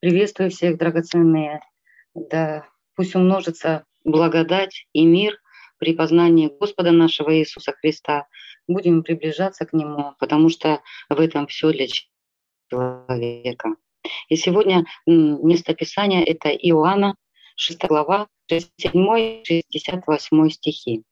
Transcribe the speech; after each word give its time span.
Приветствую 0.00 0.50
всех, 0.50 0.76
драгоценные. 0.76 1.62
Да 2.14 2.68
пусть 2.96 3.14
умножится 3.14 3.86
благодать 4.04 4.86
и 4.92 5.06
мир 5.06 5.40
при 5.78 5.94
познании 5.94 6.52
Господа 6.60 6.92
нашего 6.92 7.34
Иисуса 7.34 7.72
Христа. 7.72 8.26
Будем 8.68 9.02
приближаться 9.02 9.64
к 9.64 9.72
Нему, 9.72 10.12
потому 10.18 10.50
что 10.50 10.82
в 11.08 11.18
этом 11.18 11.46
все 11.46 11.72
для 11.72 11.86
человека. 12.68 13.70
И 14.28 14.36
сегодня 14.36 14.84
место 15.06 15.74
Писания– 15.74 16.22
это 16.26 16.50
Иоанна, 16.50 17.16
6 17.56 17.86
глава, 17.86 18.28
7-68 18.50 20.50
стихи. 20.50 21.04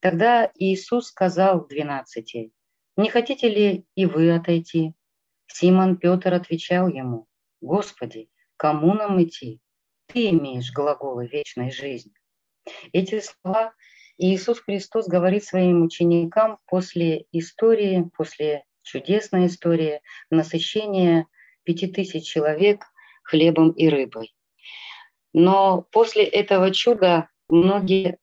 Тогда 0.00 0.52
Иисус 0.54 1.08
сказал 1.08 1.66
двенадцати, 1.66 2.52
«Не 2.96 3.10
хотите 3.10 3.48
ли 3.48 3.84
и 3.96 4.06
вы 4.06 4.32
отойти?» 4.32 4.92
Симон 5.46 5.96
Петр 5.96 6.32
отвечал 6.32 6.86
ему, 6.88 7.26
«Господи, 7.64 8.28
кому 8.58 8.92
нам 8.92 9.22
идти? 9.22 9.58
Ты 10.08 10.28
имеешь 10.28 10.70
глаголы 10.70 11.26
вечной 11.26 11.70
жизни». 11.70 12.12
Эти 12.92 13.20
слова 13.20 13.72
Иисус 14.18 14.60
Христос 14.60 15.08
говорит 15.08 15.44
своим 15.44 15.82
ученикам 15.82 16.58
после 16.66 17.24
истории, 17.32 18.10
после 18.14 18.64
чудесной 18.82 19.46
истории 19.46 20.02
насыщения 20.28 21.26
пяти 21.62 21.86
тысяч 21.86 22.26
человек 22.26 22.84
хлебом 23.22 23.70
и 23.70 23.88
рыбой. 23.88 24.34
Но 25.32 25.86
после 25.90 26.24
этого 26.24 26.70
чуда 26.70 27.30
многие 27.48 28.18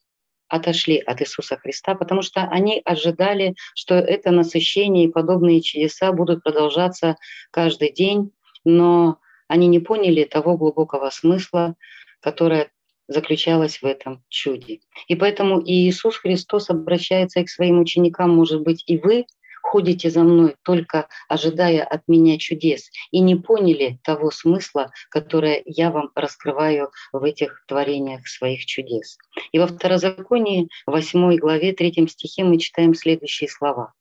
отошли 0.49 0.99
от 0.99 1.19
Иисуса 1.19 1.57
Христа, 1.57 1.95
потому 1.95 2.21
что 2.21 2.43
они 2.43 2.79
ожидали, 2.85 3.55
что 3.73 3.95
это 3.95 4.29
насыщение 4.29 5.05
и 5.05 5.11
подобные 5.11 5.61
чудеса 5.61 6.11
будут 6.11 6.43
продолжаться 6.43 7.17
каждый 7.49 7.91
день, 7.91 8.31
но 8.63 9.17
они 9.51 9.67
не 9.67 9.79
поняли 9.79 10.23
того 10.23 10.55
глубокого 10.55 11.09
смысла, 11.09 11.75
которое 12.21 12.71
заключалось 13.09 13.81
в 13.81 13.85
этом 13.85 14.23
чуде. 14.29 14.79
И 15.09 15.15
поэтому 15.15 15.61
Иисус 15.61 16.15
Христос 16.15 16.69
обращается 16.69 17.43
к 17.43 17.49
своим 17.49 17.81
ученикам, 17.81 18.29
может 18.29 18.61
быть, 18.61 18.81
и 18.87 18.97
вы 18.97 19.25
ходите 19.61 20.09
за 20.09 20.23
мной, 20.23 20.55
только 20.63 21.09
ожидая 21.27 21.83
от 21.83 22.07
меня 22.07 22.37
чудес, 22.37 22.89
и 23.11 23.19
не 23.19 23.35
поняли 23.35 23.99
того 24.05 24.31
смысла, 24.31 24.89
которое 25.09 25.61
я 25.65 25.91
вам 25.91 26.11
раскрываю 26.15 26.89
в 27.11 27.21
этих 27.21 27.65
творениях 27.67 28.29
своих 28.29 28.65
чудес. 28.65 29.17
И 29.51 29.59
во 29.59 29.67
Второзаконии, 29.67 30.69
8 30.87 31.35
главе, 31.35 31.73
3 31.73 32.07
стихе 32.07 32.45
мы 32.45 32.57
читаем 32.57 32.95
следующие 32.95 33.49
слова. 33.49 33.91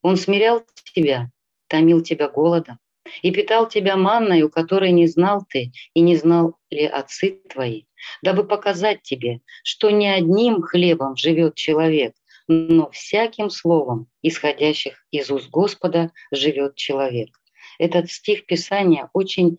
«Он 0.00 0.16
смирял 0.16 0.64
тебя, 0.94 1.28
томил 1.66 2.02
тебя 2.02 2.28
голодом, 2.28 2.78
и 3.22 3.30
питал 3.30 3.68
тебя 3.68 3.96
манною, 3.96 4.50
которой 4.50 4.92
не 4.92 5.06
знал 5.06 5.44
ты, 5.48 5.72
и 5.94 6.00
не 6.00 6.16
знал 6.16 6.56
ли 6.70 6.86
отцы 6.86 7.40
твои, 7.48 7.84
дабы 8.22 8.44
показать 8.44 9.02
тебе, 9.02 9.40
что 9.64 9.90
не 9.90 10.08
одним 10.08 10.62
хлебом 10.62 11.16
живет 11.16 11.54
человек, 11.54 12.14
но 12.48 12.90
всяким 12.90 13.50
словом, 13.50 14.08
исходящих 14.22 15.04
из 15.10 15.30
уст 15.30 15.50
Господа, 15.50 16.12
живет 16.30 16.74
человек. 16.76 17.30
Этот 17.78 18.10
стих 18.10 18.46
Писания 18.46 19.08
очень 19.12 19.58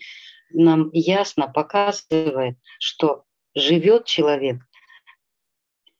нам 0.51 0.89
ясно 0.93 1.47
показывает, 1.47 2.57
что 2.79 3.23
живет 3.55 4.05
человек 4.05 4.57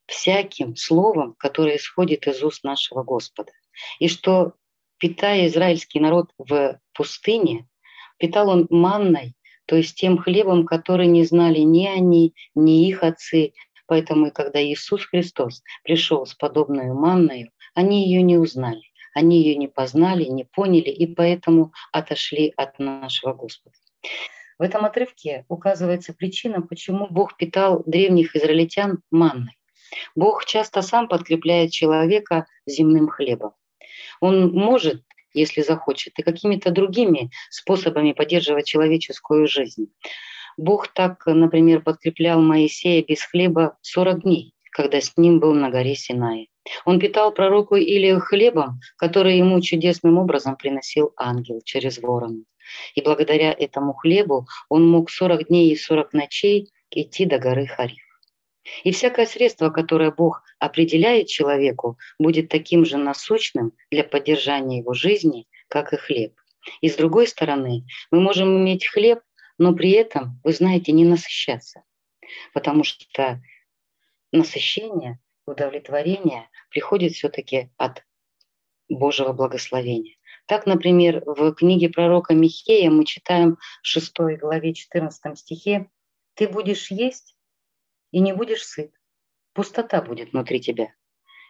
всяким 0.06 0.76
словом, 0.76 1.36
которое 1.38 1.78
исходит 1.78 2.28
из 2.28 2.44
уст 2.44 2.64
нашего 2.64 3.04
Господа. 3.04 3.52
И 4.00 4.08
что, 4.08 4.54
питая 5.04 5.48
израильский 5.48 6.00
народ 6.00 6.32
в 6.38 6.80
пустыне, 6.94 7.68
питал 8.20 8.48
он 8.48 8.68
манной, 8.70 9.36
то 9.66 9.76
есть 9.76 9.98
тем 9.98 10.18
хлебом, 10.18 10.66
который 10.66 11.08
не 11.08 11.26
знали 11.26 11.60
ни 11.60 11.86
они, 11.86 12.34
ни 12.56 12.88
их 12.88 13.04
отцы, 13.04 13.52
Поэтому 13.86 14.32
когда 14.32 14.64
Иисус 14.64 15.06
Христос 15.06 15.62
пришел 15.84 16.26
с 16.26 16.34
подобной 16.34 16.94
манною, 16.94 17.52
они 17.74 18.08
ее 18.08 18.22
не 18.22 18.38
узнали, 18.38 18.84
они 19.14 19.42
ее 19.42 19.58
не 19.58 19.68
познали, 19.68 20.24
не 20.24 20.46
поняли 20.46 20.90
и 20.90 21.06
поэтому 21.06 21.74
отошли 21.92 22.54
от 22.56 22.80
нашего 22.80 23.34
Господа. 23.34 23.76
В 24.58 24.62
этом 24.62 24.86
отрывке 24.86 25.44
указывается 25.50 26.14
причина, 26.14 26.62
почему 26.62 27.08
Бог 27.10 27.36
питал 27.36 27.84
древних 27.86 28.38
израильтян 28.38 29.02
манной. 29.12 29.58
Бог 30.16 30.46
часто 30.46 30.82
сам 30.82 31.10
подкрепляет 31.10 31.72
человека 31.72 32.48
земным 32.66 33.10
хлебом. 33.10 33.52
Он 34.24 34.54
может, 34.54 35.04
если 35.34 35.62
захочет, 35.64 36.18
и 36.18 36.24
какими-то 36.24 36.72
другими 36.72 37.30
способами 37.50 38.14
поддерживать 38.14 38.66
человеческую 38.66 39.48
жизнь. 39.50 39.88
Бог 40.56 40.88
так, 40.88 41.26
например, 41.26 41.82
подкреплял 41.82 42.42
Моисея 42.42 43.04
без 43.04 43.22
хлеба 43.22 43.78
40 43.82 44.24
дней, 44.24 44.54
когда 44.72 45.02
с 45.02 45.18
ним 45.18 45.42
был 45.42 45.54
на 45.54 45.70
горе 45.70 45.96
Синай. 45.96 46.50
Он 46.86 47.02
питал 47.02 47.34
пророку 47.34 47.76
Илию 47.76 48.22
хлебом, 48.22 48.80
который 48.96 49.38
ему 49.38 49.60
чудесным 49.60 50.18
образом 50.18 50.56
приносил 50.56 51.12
ангел 51.18 51.60
через 51.66 51.98
ворона. 51.98 52.46
И 52.96 53.02
благодаря 53.02 53.52
этому 53.52 53.94
хлебу 53.94 54.48
он 54.70 54.88
мог 54.88 55.10
40 55.10 55.50
дней 55.50 55.74
и 55.74 55.76
40 55.76 56.14
ночей 56.14 56.72
идти 56.92 57.26
до 57.26 57.40
горы 57.40 57.68
Хариф. 57.68 58.13
И 58.84 58.92
всякое 58.92 59.26
средство, 59.26 59.70
которое 59.70 60.12
Бог 60.12 60.44
определяет 60.60 61.28
человеку, 61.28 61.98
будет 62.18 62.50
таким 62.50 62.86
же 62.86 62.98
насущным 62.98 63.74
для 63.92 64.04
поддержания 64.04 64.80
его 64.80 64.94
жизни, 64.94 65.48
как 65.68 65.94
и 65.94 65.98
хлеб. 65.98 66.34
И 66.82 66.90
с 66.90 66.96
другой 66.96 67.28
стороны, 67.28 67.84
мы 68.10 68.22
можем 68.22 68.58
иметь 68.58 68.88
хлеб, 68.88 69.20
но 69.58 69.74
при 69.74 69.92
этом, 69.92 70.40
вы 70.44 70.54
знаете, 70.54 70.92
не 70.92 71.04
насыщаться. 71.04 71.84
Потому 72.54 72.84
что 72.84 73.42
насыщение, 74.32 75.20
удовлетворение 75.46 76.50
приходит 76.70 77.14
все-таки 77.14 77.70
от 77.78 78.04
Божьего 78.88 79.34
благословения. 79.34 80.16
Так, 80.46 80.66
например, 80.66 81.24
в 81.26 81.54
книге 81.54 81.90
пророка 81.90 82.34
Михея 82.34 82.90
мы 82.90 83.06
читаем 83.06 83.58
в 83.82 83.88
6 83.88 84.14
главе 84.40 84.74
14 84.74 85.38
стихе 85.38 85.90
«Ты 86.36 86.48
будешь 86.48 86.92
есть 86.92 87.33
и 88.14 88.22
не 88.22 88.32
будешь 88.32 88.66
сыт, 88.66 88.94
пустота 89.54 90.02
будет 90.02 90.32
внутри 90.32 90.62
тебя». 90.62 90.94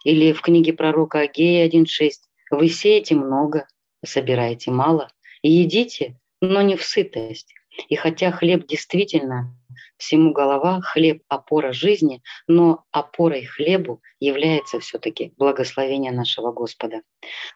Или 0.03 0.33
в 0.33 0.41
книге 0.41 0.73
пророка 0.73 1.19
Агея 1.19 1.69
1.6 1.69 2.11
«Вы 2.49 2.69
сеете 2.69 3.15
много, 3.15 3.67
собираете 4.03 4.71
мало, 4.71 5.09
и 5.43 5.51
едите, 5.51 6.19
но 6.41 6.61
не 6.61 6.75
в 6.75 6.83
сытость, 6.83 7.53
и 7.89 7.95
хотя 7.95 8.31
хлеб 8.31 8.67
действительно 8.67 9.55
всему 9.97 10.33
голова, 10.33 10.81
хлеб– 10.81 11.23
опора 11.27 11.73
жизни, 11.73 12.21
но 12.47 12.85
опорой 12.91 13.45
хлебу 13.45 14.01
является 14.25 14.79
все-таки 14.79 15.33
благословение 15.37 16.11
нашего 16.11 16.51
Господа. 16.51 17.01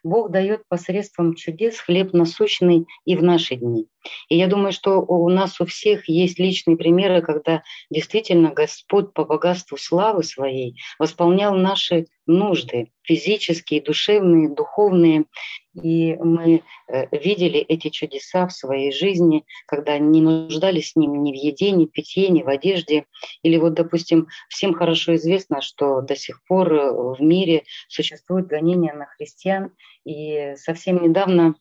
Бог 0.03 0.31
дает 0.31 0.63
посредством 0.67 1.35
чудес 1.35 1.79
хлеб 1.79 2.13
насущный 2.13 2.85
и 3.05 3.16
в 3.16 3.23
наши 3.23 3.55
дни. 3.55 3.88
И 4.29 4.38
я 4.38 4.47
думаю, 4.47 4.72
что 4.72 5.01
у 5.01 5.29
нас 5.29 5.59
у 5.61 5.66
всех 5.66 6.09
есть 6.09 6.39
личные 6.39 6.77
примеры, 6.77 7.22
когда 7.22 7.63
действительно 7.89 8.51
Господь 8.51 9.13
по 9.13 9.25
богатству 9.25 9.77
славы 9.77 10.23
своей 10.23 10.75
восполнял 11.00 11.53
наши 11.56 12.07
нужды 12.25 12.89
физические, 13.07 13.81
душевные, 13.81 14.50
духовные. 14.50 15.25
И 15.81 16.16
мы 16.16 16.63
э, 16.88 17.17
видели 17.17 17.59
эти 17.59 17.89
чудеса 17.89 18.47
в 18.47 18.53
своей 18.53 18.91
жизни, 18.91 19.45
когда 19.67 19.97
не 19.97 20.22
нуждались 20.22 20.91
с 20.91 20.95
ним 20.95 21.23
ни 21.23 21.31
в 21.31 21.35
еде, 21.35 21.72
ни 21.72 21.85
в 21.85 21.91
питье, 21.91 22.29
ни 22.29 22.41
в 22.44 22.50
одежде. 22.50 23.06
Или 23.44 23.57
вот, 23.57 23.75
допустим, 23.75 24.27
всем 24.50 24.73
хорошо 24.73 25.16
известно, 25.16 25.61
что 25.61 26.01
до 26.01 26.16
сих 26.16 26.44
пор 26.45 26.56
э, 26.66 27.16
в 27.18 27.22
мире 27.22 27.63
существует 27.88 28.47
гонение 28.47 28.94
на 28.94 29.06
христиан. 29.06 29.75
И 30.06 30.53
совсем 30.56 31.01
недавно 31.03 31.56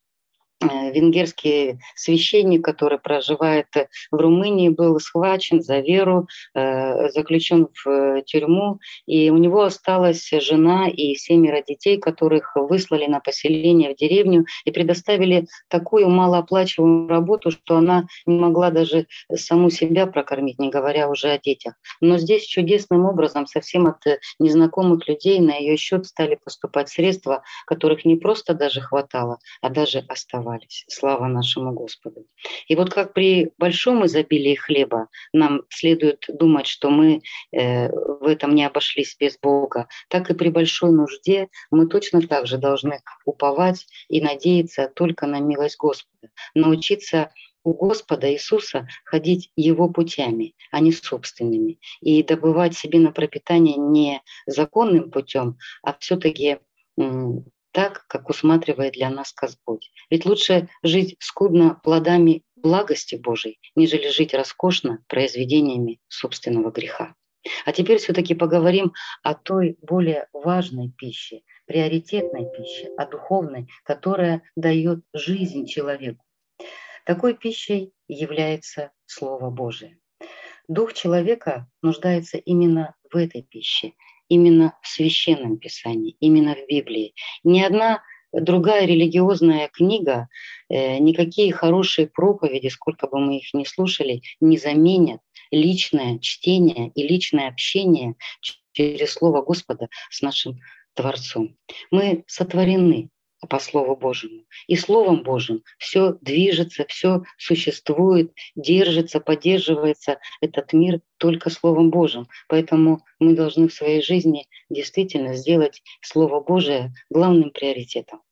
венгерский 0.60 1.78
священник, 1.94 2.64
который 2.64 2.98
проживает 2.98 3.66
в 4.10 4.16
Румынии, 4.16 4.68
был 4.70 4.98
схвачен 5.00 5.62
за 5.62 5.80
веру, 5.80 6.28
э, 6.54 7.10
заключен 7.10 7.68
в 7.84 8.22
тюрьму, 8.22 8.78
и 9.06 9.30
у 9.30 9.36
него 9.36 9.62
осталась 9.62 10.28
жена 10.30 10.88
и 10.88 11.14
семеро 11.14 11.62
детей, 11.62 11.98
которых 11.98 12.52
выслали 12.56 13.06
на 13.06 13.20
поселение 13.20 13.94
в 13.94 13.96
деревню 13.96 14.46
и 14.64 14.70
предоставили 14.70 15.46
такую 15.68 16.08
малооплачиваемую 16.08 17.08
работу, 17.08 17.50
что 17.50 17.76
она 17.76 18.06
не 18.24 18.38
могла 18.38 18.70
даже 18.70 19.06
саму 19.34 19.70
себя 19.70 20.06
прокормить, 20.06 20.58
не 20.58 20.70
говоря 20.70 21.08
уже 21.08 21.28
о 21.28 21.38
детях. 21.38 21.74
Но 22.00 22.18
здесь 22.18 22.44
чудесным 22.44 23.04
образом 23.04 23.46
совсем 23.46 23.86
от 23.86 24.02
незнакомых 24.38 25.06
людей 25.08 25.40
на 25.40 25.56
ее 25.56 25.76
счет 25.76 26.06
стали 26.06 26.38
поступать 26.42 26.88
средства, 26.88 27.42
которых 27.66 28.04
не 28.04 28.16
просто 28.16 28.54
даже 28.54 28.80
хватало, 28.80 29.38
а 29.60 29.68
даже 29.68 30.04
оставалось 30.08 30.45
оставались. 30.46 30.84
Слава 30.88 31.26
нашему 31.26 31.72
Господу. 31.72 32.26
И 32.68 32.76
вот 32.76 32.92
как 32.92 33.12
при 33.12 33.52
большом 33.58 34.04
изобилии 34.06 34.54
хлеба 34.54 35.08
нам 35.32 35.62
следует 35.70 36.24
думать, 36.28 36.66
что 36.66 36.90
мы 36.90 37.22
э, 37.52 37.88
в 37.88 38.24
этом 38.24 38.54
не 38.54 38.64
обошлись 38.64 39.16
без 39.18 39.38
Бога, 39.38 39.88
так 40.08 40.30
и 40.30 40.34
при 40.34 40.48
большой 40.50 40.92
нужде 40.92 41.48
мы 41.70 41.86
точно 41.86 42.20
так 42.22 42.46
же 42.46 42.58
должны 42.58 43.00
уповать 43.24 43.86
и 44.08 44.20
надеяться 44.20 44.90
только 44.94 45.26
на 45.26 45.40
милость 45.40 45.76
Господа, 45.78 46.28
научиться 46.54 47.30
у 47.64 47.72
Господа 47.72 48.32
Иисуса 48.32 48.86
ходить 49.04 49.50
Его 49.56 49.88
путями, 49.88 50.54
а 50.70 50.80
не 50.80 50.92
собственными, 50.92 51.80
и 52.00 52.22
добывать 52.22 52.76
себе 52.76 53.00
на 53.00 53.10
пропитание 53.10 53.76
не 53.76 54.22
законным 54.46 55.10
путем, 55.10 55.58
а 55.82 55.92
все-таки 55.98 56.58
так, 57.76 58.06
как 58.08 58.30
усматривает 58.30 58.94
для 58.94 59.10
нас 59.10 59.34
Господь. 59.36 59.90
Ведь 60.08 60.24
лучше 60.24 60.70
жить 60.82 61.14
скудно 61.20 61.78
плодами 61.84 62.42
благости 62.56 63.16
Божией, 63.16 63.58
нежели 63.74 64.08
жить 64.08 64.32
роскошно 64.32 65.04
произведениями 65.08 66.00
собственного 66.08 66.70
греха. 66.70 67.14
А 67.66 67.72
теперь 67.72 67.98
все-таки 67.98 68.34
поговорим 68.34 68.94
о 69.22 69.34
той 69.34 69.76
более 69.82 70.26
важной 70.32 70.90
пище, 70.90 71.42
приоритетной 71.66 72.50
пище, 72.50 72.88
о 72.96 73.04
духовной, 73.04 73.68
которая 73.84 74.40
дает 74.56 75.00
жизнь 75.12 75.66
человеку. 75.66 76.24
Такой 77.04 77.34
пищей 77.34 77.92
является 78.08 78.90
Слово 79.04 79.50
Божие. 79.50 79.98
Дух 80.66 80.94
человека 80.94 81.68
нуждается 81.82 82.38
именно 82.38 82.94
в 83.12 83.16
этой 83.18 83.42
пище, 83.42 83.92
именно 84.28 84.76
в 84.82 84.88
священном 84.88 85.58
писании, 85.58 86.16
именно 86.20 86.54
в 86.54 86.66
Библии. 86.68 87.14
Ни 87.44 87.60
одна 87.60 88.02
другая 88.32 88.86
религиозная 88.86 89.68
книга, 89.68 90.28
э, 90.68 90.98
никакие 90.98 91.52
хорошие 91.52 92.06
проповеди, 92.06 92.68
сколько 92.68 93.06
бы 93.06 93.18
мы 93.18 93.38
их 93.38 93.54
ни 93.54 93.64
слушали, 93.64 94.22
не 94.40 94.58
заменят 94.58 95.20
личное 95.50 96.18
чтение 96.18 96.90
и 96.94 97.06
личное 97.06 97.48
общение 97.48 98.14
через 98.72 99.12
Слово 99.12 99.42
Господа 99.42 99.88
с 100.10 100.22
нашим 100.22 100.58
Творцом. 100.94 101.56
Мы 101.90 102.24
сотворены 102.26 103.10
по 103.48 103.58
Слову 103.58 103.96
Божьему. 103.96 104.44
И 104.66 104.76
Словом 104.76 105.22
Божьим 105.22 105.62
все 105.78 106.12
движется, 106.20 106.86
все 106.88 107.22
существует, 107.38 108.32
держится, 108.54 109.20
поддерживается 109.20 110.18
этот 110.40 110.72
мир 110.72 111.00
только 111.18 111.50
Словом 111.50 111.90
Божьим. 111.90 112.26
Поэтому 112.48 113.04
мы 113.18 113.34
должны 113.34 113.68
в 113.68 113.74
своей 113.74 114.02
жизни 114.02 114.46
действительно 114.70 115.34
сделать 115.34 115.82
Слово 116.00 116.40
Божие 116.40 116.92
главным 117.10 117.50
приоритетом. 117.50 118.22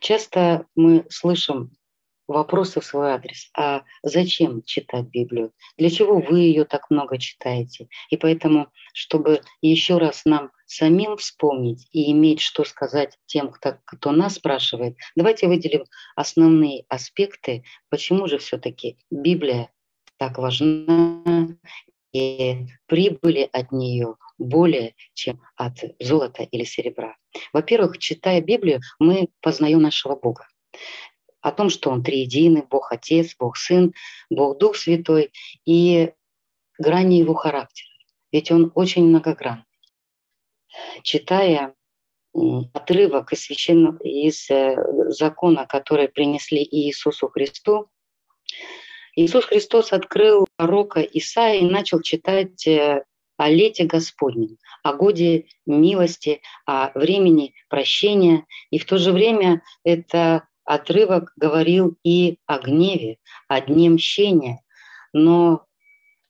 Часто 0.00 0.66
мы 0.74 1.06
слышим 1.10 1.70
вопросы 2.26 2.80
в 2.80 2.84
свой 2.84 3.12
адрес. 3.12 3.50
А 3.56 3.82
зачем 4.02 4.62
читать 4.62 5.06
Библию? 5.06 5.52
Для 5.76 5.90
чего 5.90 6.20
вы 6.20 6.40
ее 6.40 6.64
так 6.64 6.90
много 6.90 7.18
читаете? 7.18 7.88
И 8.10 8.16
поэтому, 8.16 8.68
чтобы 8.92 9.40
еще 9.60 9.98
раз 9.98 10.22
нам 10.24 10.50
самим 10.66 11.16
вспомнить 11.16 11.86
и 11.92 12.10
иметь 12.12 12.40
что 12.40 12.64
сказать 12.64 13.18
тем, 13.26 13.50
кто, 13.50 13.78
кто 13.84 14.12
нас 14.12 14.34
спрашивает, 14.34 14.96
давайте 15.16 15.46
выделим 15.46 15.84
основные 16.16 16.84
аспекты, 16.88 17.64
почему 17.90 18.26
же 18.26 18.38
все-таки 18.38 18.98
Библия 19.10 19.70
так 20.16 20.38
важна 20.38 21.48
и 22.12 22.66
прибыли 22.86 23.48
от 23.52 23.72
нее 23.72 24.16
более, 24.38 24.94
чем 25.14 25.40
от 25.56 25.78
золота 26.00 26.44
или 26.44 26.64
серебра. 26.64 27.16
Во-первых, 27.52 27.98
читая 27.98 28.40
Библию, 28.40 28.80
мы 28.98 29.28
познаем 29.40 29.82
нашего 29.82 30.14
Бога 30.14 30.46
о 31.44 31.52
том, 31.52 31.68
что 31.68 31.90
Он 31.90 32.02
триединый, 32.02 32.62
Бог 32.62 32.90
Отец, 32.90 33.36
Бог 33.38 33.58
Сын, 33.58 33.92
Бог 34.30 34.56
Дух 34.58 34.76
Святой 34.76 35.30
и 35.66 36.12
грани 36.78 37.16
Его 37.16 37.34
характера. 37.34 37.90
Ведь 38.32 38.50
Он 38.50 38.72
очень 38.74 39.04
многогранный. 39.04 39.66
Читая 41.02 41.74
отрывок 42.72 43.32
из, 43.34 43.42
священного, 43.42 43.98
из 44.02 44.50
э, 44.50 44.74
закона, 45.10 45.66
который 45.66 46.08
принесли 46.08 46.66
Иисусу 46.68 47.28
Христу, 47.28 47.90
Иисус 49.14 49.44
Христос 49.44 49.92
открыл 49.92 50.46
пророка 50.56 51.00
Исаия 51.00 51.60
и 51.60 51.70
начал 51.70 52.00
читать 52.00 52.66
э, 52.66 53.04
о 53.36 53.50
лете 53.50 53.84
Господнем, 53.84 54.56
о 54.82 54.94
годе 54.94 55.44
милости, 55.66 56.40
о 56.64 56.90
времени 56.98 57.54
прощения. 57.68 58.46
И 58.70 58.78
в 58.78 58.86
то 58.86 58.96
же 58.96 59.12
время 59.12 59.62
это 59.84 60.48
отрывок 60.64 61.32
говорил 61.36 61.96
и 62.02 62.38
о 62.46 62.58
гневе, 62.58 63.18
о 63.48 63.60
дне 63.60 63.90
мщения, 63.90 64.62
но 65.12 65.66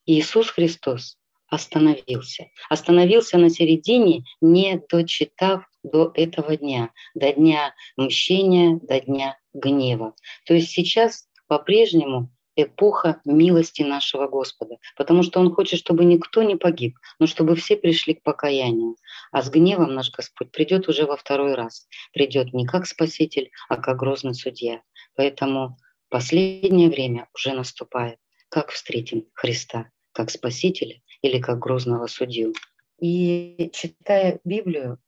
Иисус 0.07 0.49
Христос 0.51 1.19
остановился. 1.49 2.49
Остановился 2.69 3.39
на 3.39 3.49
середине, 3.49 4.25
не 4.41 4.83
дочитав 4.91 5.65
до 5.83 6.11
этого 6.15 6.57
дня, 6.57 6.91
до 7.15 7.33
дня 7.33 7.75
мщения, 7.97 8.79
до 8.83 9.01
дня 9.01 9.39
гнева. 9.53 10.15
То 10.47 10.55
есть 10.55 10.71
сейчас 10.71 11.29
по-прежнему 11.47 12.34
эпоха 12.57 13.21
милости 13.25 13.83
нашего 13.83 14.29
Господа, 14.29 14.77
потому 14.97 15.23
что 15.23 15.41
Он 15.41 15.53
хочет, 15.53 15.79
чтобы 15.81 16.05
никто 16.05 16.43
не 16.43 16.57
погиб, 16.57 16.97
но 17.19 17.27
чтобы 17.27 17.57
все 17.57 17.77
пришли 17.77 18.15
к 18.15 18.23
покаянию. 18.23 18.97
А 19.33 19.43
с 19.43 19.51
гневом 19.51 19.95
наш 19.95 20.11
Господь 20.11 20.51
придет 20.51 20.89
уже 20.89 21.07
во 21.07 21.17
второй 21.17 21.55
раз. 21.55 21.87
Придет 22.13 22.53
не 22.53 22.67
как 22.67 22.87
Спаситель, 22.87 23.51
а 23.69 23.77
как 23.77 23.99
грозный 23.99 24.35
судья. 24.35 24.83
Поэтому 25.17 25.79
последнее 26.09 26.91
время 26.91 27.29
уже 27.35 27.53
наступает. 27.53 28.19
Как 28.49 28.71
встретим 28.71 29.27
Христа? 29.35 29.91
Как 30.13 30.31
Спасителя 30.31 31.01
или 31.23 31.41
как 31.41 31.59
грозного 31.59 32.07
судью? 32.07 32.53
И 33.01 33.71
читая 33.73 34.41
Библию, 34.45 34.99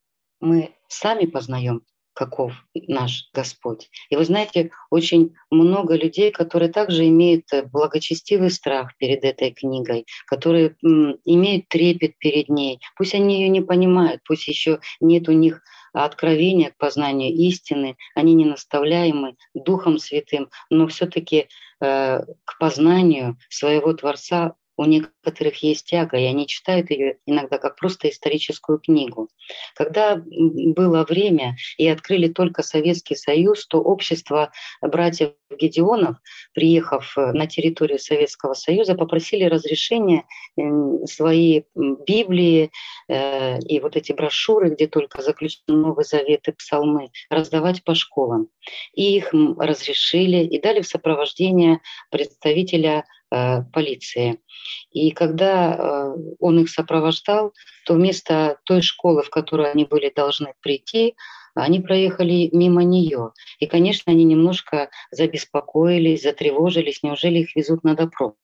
мы 0.40 0.74
сами 0.88 1.26
познаем 1.26 1.82
каков 2.16 2.54
наш 2.88 3.28
Господь. 3.34 3.90
И 4.08 4.16
вы 4.16 4.24
знаете, 4.24 4.70
очень 4.90 5.34
много 5.50 5.94
людей, 5.94 6.32
которые 6.32 6.72
также 6.72 7.06
имеют 7.08 7.52
э, 7.52 7.62
благочестивый 7.62 8.50
страх 8.50 8.96
перед 8.96 9.22
этой 9.22 9.50
книгой, 9.50 10.06
которые 10.26 10.76
имеют 10.82 11.68
трепет 11.68 12.16
перед 12.18 12.48
ней. 12.48 12.80
Пусть 12.96 13.14
они 13.14 13.42
ее 13.42 13.50
не 13.50 13.60
понимают, 13.60 14.22
пусть 14.24 14.48
еще 14.48 14.80
нет 15.00 15.28
у 15.28 15.32
них 15.32 15.60
откровения 15.92 16.70
к 16.70 16.78
познанию 16.78 17.32
истины, 17.32 17.96
они 18.14 18.34
не 18.34 18.46
наставляемы 18.46 19.36
Духом 19.54 19.98
Святым, 19.98 20.48
но 20.70 20.88
все-таки 20.88 21.48
э, 21.80 22.20
к 22.44 22.58
познанию 22.58 23.36
своего 23.50 23.92
Творца 23.92 24.54
у 24.76 24.84
некоторых 24.84 25.62
есть 25.62 25.86
тяга, 25.86 26.18
и 26.18 26.24
они 26.24 26.46
читают 26.46 26.90
ее 26.90 27.18
иногда 27.26 27.58
как 27.58 27.76
просто 27.76 28.08
историческую 28.08 28.78
книгу. 28.78 29.28
Когда 29.74 30.16
было 30.16 31.04
время 31.04 31.56
и 31.78 31.88
открыли 31.88 32.28
только 32.28 32.62
Советский 32.62 33.16
Союз, 33.16 33.66
то 33.66 33.80
общество 33.80 34.52
братьев 34.82 35.32
Гедеонов, 35.50 36.16
приехав 36.52 37.16
э, 37.16 37.32
на 37.32 37.46
территорию 37.46 37.98
Советского 37.98 38.54
Союза, 38.54 38.94
попросили 38.94 39.44
разрешения 39.44 40.24
свои 41.04 41.62
Библии 41.74 42.70
э, 43.08 43.58
и 43.60 43.80
вот 43.80 43.96
эти 43.96 44.12
брошюры, 44.12 44.70
где 44.70 44.86
только 44.86 45.22
заключены 45.22 45.76
Новый 45.76 46.04
Завет 46.04 46.48
и 46.48 46.52
псалмы, 46.52 47.10
раздавать 47.30 47.84
по 47.84 47.94
школам. 47.94 48.48
И 48.94 49.16
их 49.16 49.32
разрешили 49.32 50.44
и 50.44 50.60
дали 50.60 50.80
в 50.80 50.86
сопровождение 50.86 51.80
представителя 52.10 53.04
полиции. 53.30 54.40
И 54.90 55.10
когда 55.10 55.74
э, 55.74 56.16
он 56.38 56.60
их 56.60 56.70
сопровождал, 56.70 57.52
то 57.84 57.94
вместо 57.94 58.58
той 58.64 58.82
школы, 58.82 59.22
в 59.22 59.30
которую 59.30 59.70
они 59.70 59.84
были 59.84 60.12
должны 60.14 60.54
прийти, 60.60 61.14
они 61.54 61.80
проехали 61.80 62.50
мимо 62.52 62.84
нее. 62.84 63.32
И, 63.58 63.66
конечно, 63.66 64.12
они 64.12 64.24
немножко 64.24 64.90
забеспокоились, 65.10 66.22
затревожились, 66.22 67.02
неужели 67.02 67.40
их 67.40 67.56
везут 67.56 67.82
на 67.82 67.94
допрос. 67.94 68.34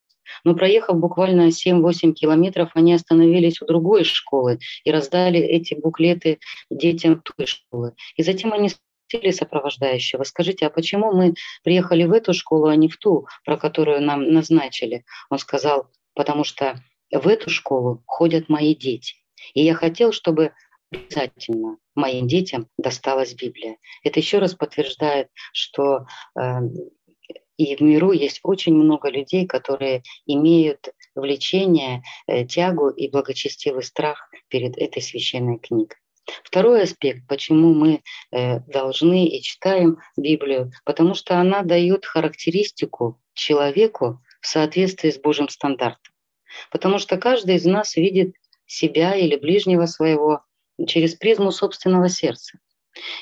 Но 0.44 0.54
проехав 0.54 0.96
буквально 0.96 1.48
7-8 1.48 2.12
километров, 2.12 2.70
они 2.74 2.94
остановились 2.94 3.60
у 3.60 3.66
другой 3.66 4.04
школы 4.04 4.58
и 4.84 4.90
раздали 4.90 5.40
эти 5.40 5.74
буклеты 5.74 6.38
детям 6.70 7.20
той 7.20 7.46
школы. 7.46 7.94
И 8.16 8.22
затем 8.22 8.52
они 8.52 8.70
спросили 9.12 9.31
сопровождающего, 9.31 10.25
скажите, 10.25 10.66
а 10.66 10.71
почему 10.71 11.12
мы 11.12 11.35
приехали 11.62 12.04
в 12.04 12.12
эту 12.12 12.33
школу, 12.33 12.66
а 12.66 12.76
не 12.76 12.88
в 12.88 12.97
ту, 12.97 13.26
про 13.45 13.57
которую 13.57 14.00
нам 14.00 14.33
назначили? 14.33 15.04
Он 15.31 15.38
сказал, 15.38 15.88
потому 16.14 16.45
что 16.45 16.83
в 17.11 17.28
эту 17.28 17.50
школу 17.50 18.02
ходят 18.07 18.49
мои 18.49 18.75
дети. 18.75 19.14
И 19.54 19.62
я 19.62 19.75
хотел, 19.75 20.12
чтобы 20.12 20.52
обязательно 20.90 21.76
моим 21.95 22.26
детям 22.26 22.69
досталась 22.78 23.35
Библия. 23.35 23.76
Это 24.02 24.21
еще 24.21 24.38
раз 24.38 24.54
подтверждает, 24.54 25.28
что 25.52 26.07
э, 26.38 26.42
и 27.59 27.76
в 27.76 27.81
миру 27.81 28.12
есть 28.12 28.40
очень 28.42 28.75
много 28.75 29.11
людей, 29.11 29.47
которые 29.47 30.02
имеют 30.26 30.88
влечение, 31.14 32.02
э, 32.26 32.47
тягу 32.47 32.88
и 32.88 33.11
благочестивый 33.11 33.83
страх 33.83 34.31
перед 34.49 34.78
этой 34.78 35.02
священной 35.02 35.59
книгой. 35.59 36.01
Второй 36.45 36.83
аспект, 36.83 37.26
почему 37.26 37.75
мы 37.75 38.02
э, 38.31 38.61
должны 38.61 39.26
и 39.26 39.43
читаем 39.43 39.99
Библию, 40.17 40.73
потому 40.85 41.14
что 41.14 41.38
она 41.38 41.62
дает 41.62 42.07
характеристику 42.07 43.21
человеку 43.35 44.23
в 44.41 44.47
соответствии 44.47 45.11
с 45.11 45.19
Божьим 45.19 45.49
стандартом. 45.49 46.14
Потому 46.71 46.99
что 46.99 47.17
каждый 47.17 47.57
из 47.57 47.64
нас 47.64 47.97
видит 47.97 48.37
себя 48.67 49.14
или 49.14 49.37
ближнего 49.37 49.87
своего 49.87 50.43
через 50.87 51.14
призму 51.14 51.50
собственного 51.50 52.09
сердца. 52.09 52.59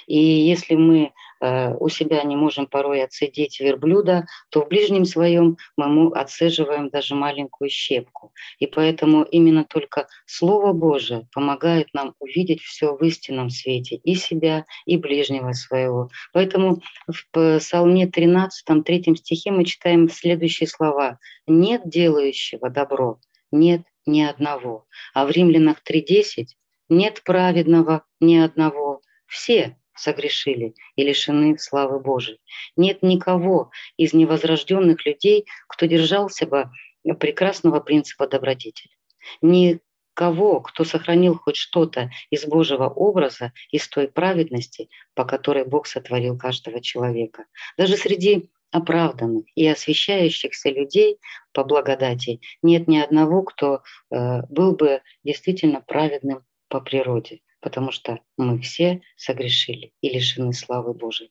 И 0.07 0.19
если 0.19 0.75
мы 0.75 1.12
у 1.40 1.88
себя 1.88 2.23
не 2.23 2.37
можем 2.37 2.66
порой 2.66 3.02
отсидеть 3.02 3.61
верблюда, 3.61 4.26
то 4.50 4.62
в 4.62 4.68
ближнем 4.68 5.04
своем 5.04 5.56
мы 5.76 6.12
отсаживаем 6.12 6.90
даже 6.90 7.14
маленькую 7.14 7.70
щепку. 7.70 8.32
И 8.59 8.66
поэтому 8.66 9.23
именно 9.23 9.64
только 9.64 10.06
Слово 10.26 10.73
Божие 10.73 11.26
помогает 11.32 11.88
нам 11.94 12.14
увидеть 12.18 12.61
все 12.61 12.94
в 12.94 13.02
истинном 13.02 13.50
свете 13.50 13.97
и 13.97 14.14
себя, 14.14 14.66
и 14.85 14.97
ближнего 14.97 15.52
своего. 15.52 16.11
Поэтому 16.32 16.82
в 17.09 17.59
Псалме 17.59 18.06
13, 18.06 18.85
3 18.85 19.16
стихе 19.16 19.50
мы 19.50 19.64
читаем 19.64 20.09
следующие 20.09 20.68
слова. 20.68 21.18
«Нет 21.47 21.82
делающего 21.88 22.70
добро, 22.70 23.18
нет 23.50 23.82
ни 24.06 24.23
одного». 24.23 24.87
А 25.14 25.26
в 25.26 25.30
Римлянах 25.30 25.78
3.10 25.88 26.47
«Нет 26.88 27.23
праведного 27.25 28.04
ни 28.20 28.37
одного, 28.37 29.00
все 29.26 29.76
согрешили 29.94 30.75
и 30.97 31.04
лишены 31.04 31.59
славы 31.59 32.00
Божией. 32.00 32.40
Нет 32.76 33.02
никого 33.02 33.70
из 33.97 34.12
невозрожденных 34.12 35.04
людей, 35.06 35.47
кто 35.68 35.87
держался 35.87 36.47
бы 36.47 36.70
прекрасного 37.18 37.80
принципа 37.80 38.26
добродетели. 38.26 38.94
Никого, 39.42 40.61
кто 40.61 40.85
сохранил 40.85 41.37
хоть 41.37 41.56
что-то 41.56 42.11
из 42.30 42.44
Божьего 42.47 42.88
образа, 42.88 43.52
из 43.70 43.88
той 43.88 44.09
праведности, 44.09 44.88
по 45.14 45.25
которой 45.25 45.64
Бог 45.64 45.87
сотворил 45.87 46.37
каждого 46.38 46.80
человека. 46.80 47.44
Даже 47.76 47.97
среди 47.97 48.50
оправданных 48.70 49.47
и 49.54 49.66
освящающихся 49.66 50.70
людей 50.70 51.18
по 51.52 51.64
благодати 51.64 52.40
нет 52.62 52.87
ни 52.87 52.99
одного, 52.99 53.42
кто 53.42 53.82
э, 54.11 54.42
был 54.49 54.76
бы 54.76 55.02
действительно 55.25 55.80
праведным 55.80 56.44
по 56.68 56.80
природе 56.80 57.40
потому 57.60 57.92
что 57.92 58.20
мы 58.36 58.58
все 58.60 59.02
согрешили 59.16 59.92
и 60.00 60.08
лишены 60.08 60.52
славы 60.52 60.94
Божией. 60.94 61.30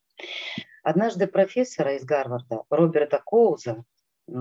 Однажды 0.83 1.27
профессора 1.27 1.95
из 1.95 2.05
Гарварда, 2.05 2.63
Роберта 2.69 3.21
Коуза, 3.23 3.83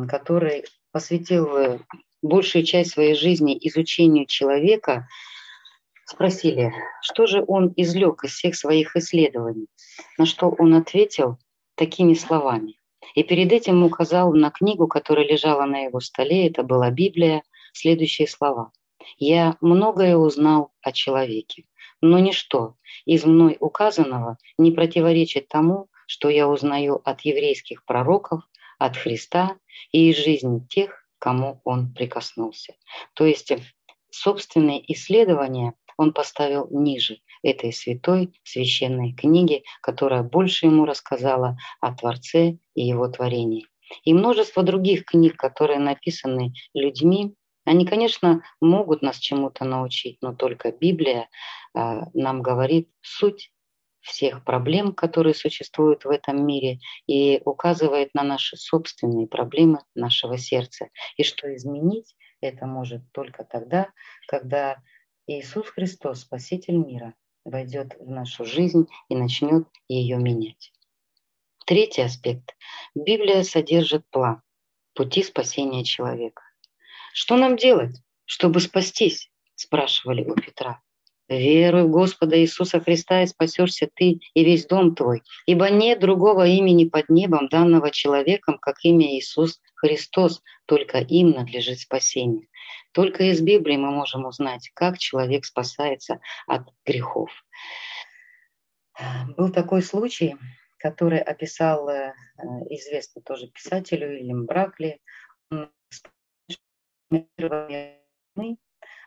который 0.08 0.64
посвятил 0.92 1.56
э, 1.56 1.78
большую 2.22 2.64
часть 2.64 2.92
своей 2.92 3.14
жизни 3.14 3.58
изучению 3.60 4.26
человека, 4.26 5.08
спросили, 6.04 6.72
что 7.02 7.26
же 7.26 7.44
он 7.46 7.72
излег 7.76 8.24
из 8.24 8.32
всех 8.32 8.56
своих 8.56 8.96
исследований, 8.96 9.66
на 10.16 10.26
что 10.26 10.48
он 10.48 10.74
ответил 10.74 11.38
такими 11.74 12.14
словами. 12.14 12.78
И 13.14 13.22
перед 13.22 13.52
этим 13.52 13.84
указал 13.84 14.32
на 14.32 14.50
книгу, 14.50 14.86
которая 14.86 15.26
лежала 15.26 15.64
на 15.64 15.84
его 15.84 16.00
столе, 16.00 16.48
это 16.48 16.62
была 16.62 16.90
Библия, 16.90 17.42
следующие 17.72 18.26
слова. 18.26 18.72
«Я 19.16 19.56
многое 19.60 20.16
узнал 20.16 20.72
о 20.82 20.92
человеке, 20.92 21.64
но 22.00 22.18
ничто 22.18 22.74
из 23.04 23.24
мной 23.24 23.56
указанного 23.60 24.38
не 24.58 24.72
противоречит 24.72 25.48
тому, 25.48 25.88
что 26.06 26.28
я 26.28 26.48
узнаю 26.48 27.00
от 27.04 27.22
еврейских 27.22 27.84
пророков, 27.84 28.42
от 28.78 28.96
Христа 28.96 29.56
и 29.92 30.10
из 30.10 30.16
жизни 30.16 30.60
тех, 30.68 31.04
кому 31.18 31.60
он 31.64 31.92
прикоснулся. 31.92 32.74
То 33.14 33.26
есть 33.26 33.52
собственные 34.10 34.92
исследования 34.92 35.74
он 35.96 36.12
поставил 36.12 36.68
ниже 36.70 37.18
этой 37.42 37.72
святой 37.72 38.32
священной 38.44 39.12
книги, 39.12 39.64
которая 39.82 40.22
больше 40.22 40.66
ему 40.66 40.84
рассказала 40.84 41.58
о 41.80 41.92
Творце 41.92 42.58
и 42.74 42.86
его 42.86 43.08
творении. 43.08 43.66
И 44.04 44.12
множество 44.12 44.62
других 44.62 45.04
книг, 45.04 45.36
которые 45.36 45.78
написаны 45.78 46.52
людьми, 46.74 47.34
они, 47.68 47.86
конечно, 47.86 48.42
могут 48.60 49.02
нас 49.02 49.18
чему-то 49.18 49.64
научить, 49.64 50.18
но 50.20 50.34
только 50.34 50.72
Библия 50.72 51.28
а, 51.74 52.08
нам 52.14 52.42
говорит 52.42 52.90
суть 53.00 53.52
всех 54.00 54.44
проблем, 54.44 54.94
которые 54.94 55.34
существуют 55.34 56.04
в 56.04 56.10
этом 56.10 56.46
мире, 56.46 56.78
и 57.06 57.42
указывает 57.44 58.14
на 58.14 58.22
наши 58.22 58.56
собственные 58.56 59.26
проблемы 59.26 59.80
нашего 59.94 60.38
сердца. 60.38 60.88
И 61.16 61.24
что 61.24 61.54
изменить 61.54 62.16
это 62.40 62.66
может 62.66 63.02
только 63.12 63.44
тогда, 63.44 63.90
когда 64.28 64.78
Иисус 65.26 65.68
Христос, 65.68 66.20
Спаситель 66.20 66.76
мира, 66.76 67.14
войдет 67.44 67.96
в 67.98 68.08
нашу 68.08 68.44
жизнь 68.44 68.86
и 69.08 69.16
начнет 69.16 69.68
ее 69.88 70.16
менять. 70.16 70.72
Третий 71.66 72.02
аспект. 72.02 72.56
Библия 72.94 73.42
содержит 73.42 74.08
план 74.10 74.42
пути 74.94 75.22
спасения 75.22 75.84
человека. 75.84 76.42
Что 77.12 77.36
нам 77.36 77.56
делать, 77.56 77.96
чтобы 78.24 78.60
спастись? 78.60 79.30
Спрашивали 79.54 80.24
у 80.24 80.34
Петра. 80.34 80.80
Веруй 81.28 81.82
в 81.82 81.90
Господа 81.90 82.40
Иисуса 82.40 82.80
Христа, 82.80 83.22
и 83.22 83.26
спасешься 83.26 83.88
ты 83.94 84.20
и 84.32 84.44
весь 84.44 84.66
дом 84.66 84.94
твой. 84.94 85.22
Ибо 85.44 85.68
нет 85.68 86.00
другого 86.00 86.46
имени 86.46 86.88
под 86.88 87.10
небом, 87.10 87.48
данного 87.48 87.90
человеком, 87.90 88.58
как 88.58 88.76
имя 88.82 89.14
Иисус 89.14 89.60
Христос, 89.74 90.42
только 90.66 90.98
им 90.98 91.32
надлежит 91.32 91.80
спасение. 91.80 92.48
Только 92.92 93.24
из 93.24 93.42
Библии 93.42 93.76
мы 93.76 93.90
можем 93.90 94.24
узнать, 94.24 94.70
как 94.72 94.98
человек 94.98 95.44
спасается 95.44 96.20
от 96.46 96.62
грехов. 96.86 97.30
Был 99.36 99.50
такой 99.50 99.82
случай, 99.82 100.36
который 100.78 101.18
описал 101.18 101.88
э, 101.88 102.14
известный 102.70 103.22
тоже 103.22 103.48
писателю 103.48 104.18
Ильям 104.18 104.46
Бракли 104.46 105.00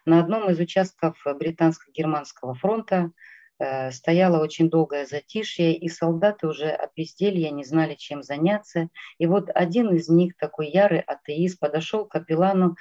на 0.05 0.19
одном 0.19 0.49
из 0.49 0.59
участков 0.59 1.21
британско-германского 1.25 2.55
фронта 2.55 3.11
э, 3.59 3.91
стояло 3.91 4.41
очень 4.41 4.69
долгое 4.69 5.05
затишье, 5.05 5.75
и 5.75 5.87
солдаты 5.89 6.47
уже 6.47 6.69
от 6.69 6.93
безделья 6.95 7.51
не 7.51 7.63
знали, 7.63 7.95
чем 7.95 8.23
заняться. 8.23 8.89
И 9.19 9.27
вот 9.27 9.49
один 9.53 9.93
из 9.95 10.09
них, 10.09 10.35
такой 10.37 10.69
ярый 10.69 11.01
атеист, 11.01 11.59
подошел 11.59 12.05
к 12.05 12.11
капеллану 12.11 12.75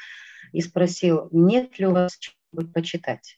и 0.52 0.60
спросил, 0.60 1.28
нет 1.30 1.78
ли 1.78 1.86
у 1.86 1.92
вас 1.92 2.16
чего-нибудь 2.18 2.72
почитать? 2.72 3.36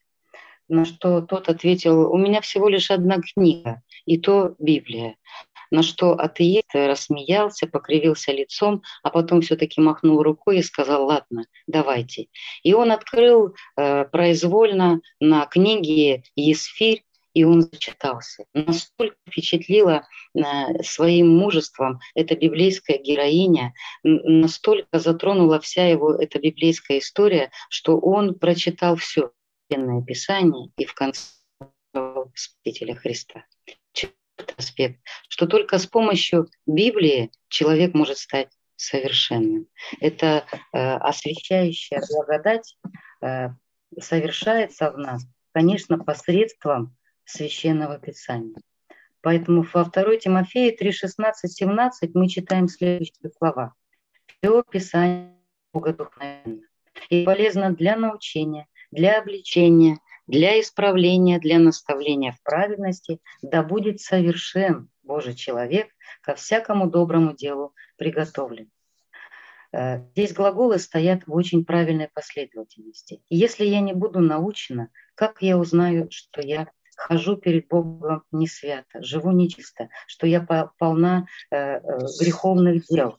На 0.68 0.84
что 0.84 1.20
тот 1.20 1.48
ответил, 1.48 2.10
у 2.10 2.16
меня 2.16 2.40
всего 2.40 2.68
лишь 2.68 2.90
одна 2.90 3.20
книга, 3.20 3.82
и 4.06 4.18
то 4.18 4.54
Библия. 4.58 5.16
На 5.72 5.82
что 5.82 6.12
атеист 6.12 6.74
рассмеялся, 6.74 7.66
покривился 7.66 8.30
лицом, 8.30 8.82
а 9.02 9.08
потом 9.08 9.40
все-таки 9.40 9.80
махнул 9.80 10.22
рукой 10.22 10.58
и 10.58 10.62
сказал, 10.62 11.06
ладно, 11.06 11.46
давайте. 11.66 12.26
И 12.62 12.74
он 12.74 12.92
открыл 12.92 13.54
э, 13.78 14.04
произвольно 14.04 15.00
на 15.18 15.46
книге 15.46 16.24
«Есфирь», 16.36 17.04
и 17.32 17.44
он 17.44 17.62
зачитался. 17.62 18.44
Настолько 18.52 19.16
впечатлила 19.26 20.06
э, 20.34 20.82
своим 20.82 21.30
мужеством 21.30 22.00
эта 22.14 22.36
библейская 22.36 22.98
героиня, 22.98 23.72
настолько 24.02 24.98
затронула 24.98 25.58
вся 25.58 25.88
его 25.88 26.12
эта 26.12 26.38
библейская 26.38 26.98
история, 26.98 27.50
что 27.70 27.98
он 27.98 28.34
прочитал 28.34 28.96
все 28.96 29.30
Писание 30.06 30.70
и 30.76 30.84
в 30.84 30.92
конце 30.92 31.28
Спасителя 32.34 32.94
Христа 32.94 33.46
аспект, 34.56 35.00
что 35.28 35.46
только 35.46 35.78
с 35.78 35.86
помощью 35.86 36.48
Библии 36.66 37.30
человек 37.48 37.94
может 37.94 38.18
стать 38.18 38.48
совершенным. 38.76 39.68
Это 40.00 40.44
э, 40.72 40.78
освящающая 40.78 42.02
благодать 42.10 42.76
э, 43.22 43.50
совершается 44.00 44.90
в 44.90 44.98
нас, 44.98 45.24
конечно, 45.52 45.98
посредством 45.98 46.96
священного 47.24 47.98
Писания. 47.98 48.56
Поэтому 49.20 49.64
во 49.72 49.84
2 49.84 50.16
Тимофея 50.16 50.76
3, 50.76 50.92
16, 50.92 51.52
17 51.52 52.14
мы 52.14 52.28
читаем 52.28 52.68
следующие 52.68 53.30
слова. 53.38 53.74
«Все 54.26 54.62
Писание 54.64 55.36
богодухновенно 55.72 56.62
и 57.08 57.24
полезно 57.24 57.72
для 57.72 57.96
научения, 57.96 58.66
для 58.90 59.18
обличения, 59.20 59.98
для 60.26 60.60
исправления, 60.60 61.38
для 61.38 61.58
наставления 61.58 62.32
в 62.32 62.42
праведности, 62.42 63.18
да 63.42 63.62
будет 63.62 64.00
совершен 64.00 64.88
Божий 65.02 65.34
человек, 65.34 65.88
ко 66.22 66.34
всякому 66.34 66.88
доброму 66.90 67.34
делу 67.34 67.74
приготовлен. 67.96 68.70
Э, 69.72 70.00
здесь 70.12 70.32
глаголы 70.32 70.78
стоят 70.78 71.26
в 71.26 71.34
очень 71.34 71.64
правильной 71.64 72.08
последовательности. 72.12 73.22
Если 73.30 73.64
я 73.64 73.80
не 73.80 73.94
буду 73.94 74.20
научена, 74.20 74.90
как 75.14 75.42
я 75.42 75.58
узнаю, 75.58 76.08
что 76.10 76.40
я 76.42 76.68
хожу 76.96 77.36
перед 77.36 77.68
Богом 77.68 78.22
не 78.30 78.46
свято, 78.46 79.02
живу 79.02 79.32
нечисто, 79.32 79.88
что 80.06 80.26
я 80.26 80.40
полна 80.78 81.26
э, 81.50 81.56
э, 81.56 81.80
греховных 82.20 82.84
дел? 82.86 83.16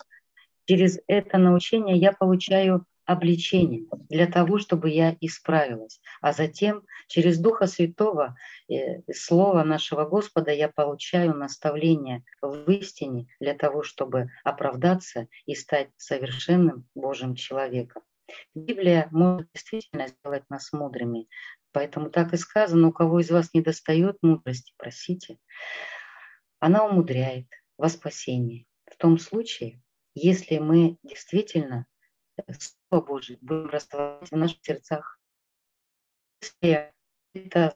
Через 0.66 1.00
это 1.08 1.38
научение 1.38 1.98
я 1.98 2.14
получаю 2.14 2.86
обличение 3.06 3.86
для 4.10 4.28
того, 4.28 4.58
чтобы 4.58 4.90
я 4.90 5.16
исправилась. 5.20 6.00
А 6.22 6.34
затем 6.34 6.84
через 7.08 7.40
Духа 7.40 7.68
Святого, 7.68 8.36
э, 8.70 9.02
Слово 9.12 9.64
нашего 9.64 10.06
Господа, 10.06 10.52
я 10.52 10.70
получаю 10.70 11.36
наставление 11.36 12.24
в 12.42 12.70
истине 12.72 13.28
для 13.40 13.54
того, 13.54 13.84
чтобы 13.84 14.30
оправдаться 14.44 15.28
и 15.46 15.56
стать 15.56 15.90
совершенным 15.98 16.88
Божьим 16.96 17.36
человеком. 17.36 18.04
Библия 18.56 19.08
может 19.12 19.48
действительно 19.54 20.08
сделать 20.08 20.50
нас 20.50 20.72
мудрыми. 20.72 21.28
Поэтому 21.72 22.10
так 22.10 22.34
и 22.34 22.38
сказано, 22.38 22.88
у 22.88 22.92
кого 22.92 23.20
из 23.20 23.32
вас 23.32 23.54
не 23.54 23.62
достает 23.62 24.18
мудрости, 24.22 24.74
просите. 24.78 25.38
она 26.60 26.86
умудряет 26.86 27.48
во 27.78 27.90
спасение. 27.90 28.66
В 28.90 28.96
том 28.96 29.18
случае, 29.18 29.82
если 30.16 30.60
мы 30.60 30.98
действительно 31.04 31.88
Слово 32.90 33.06
Божие 33.06 33.38
будем 33.42 33.70
расставать 33.70 34.30
в 34.30 34.36
наших 34.36 34.60
сердцах, 34.62 35.20
это 36.62 37.76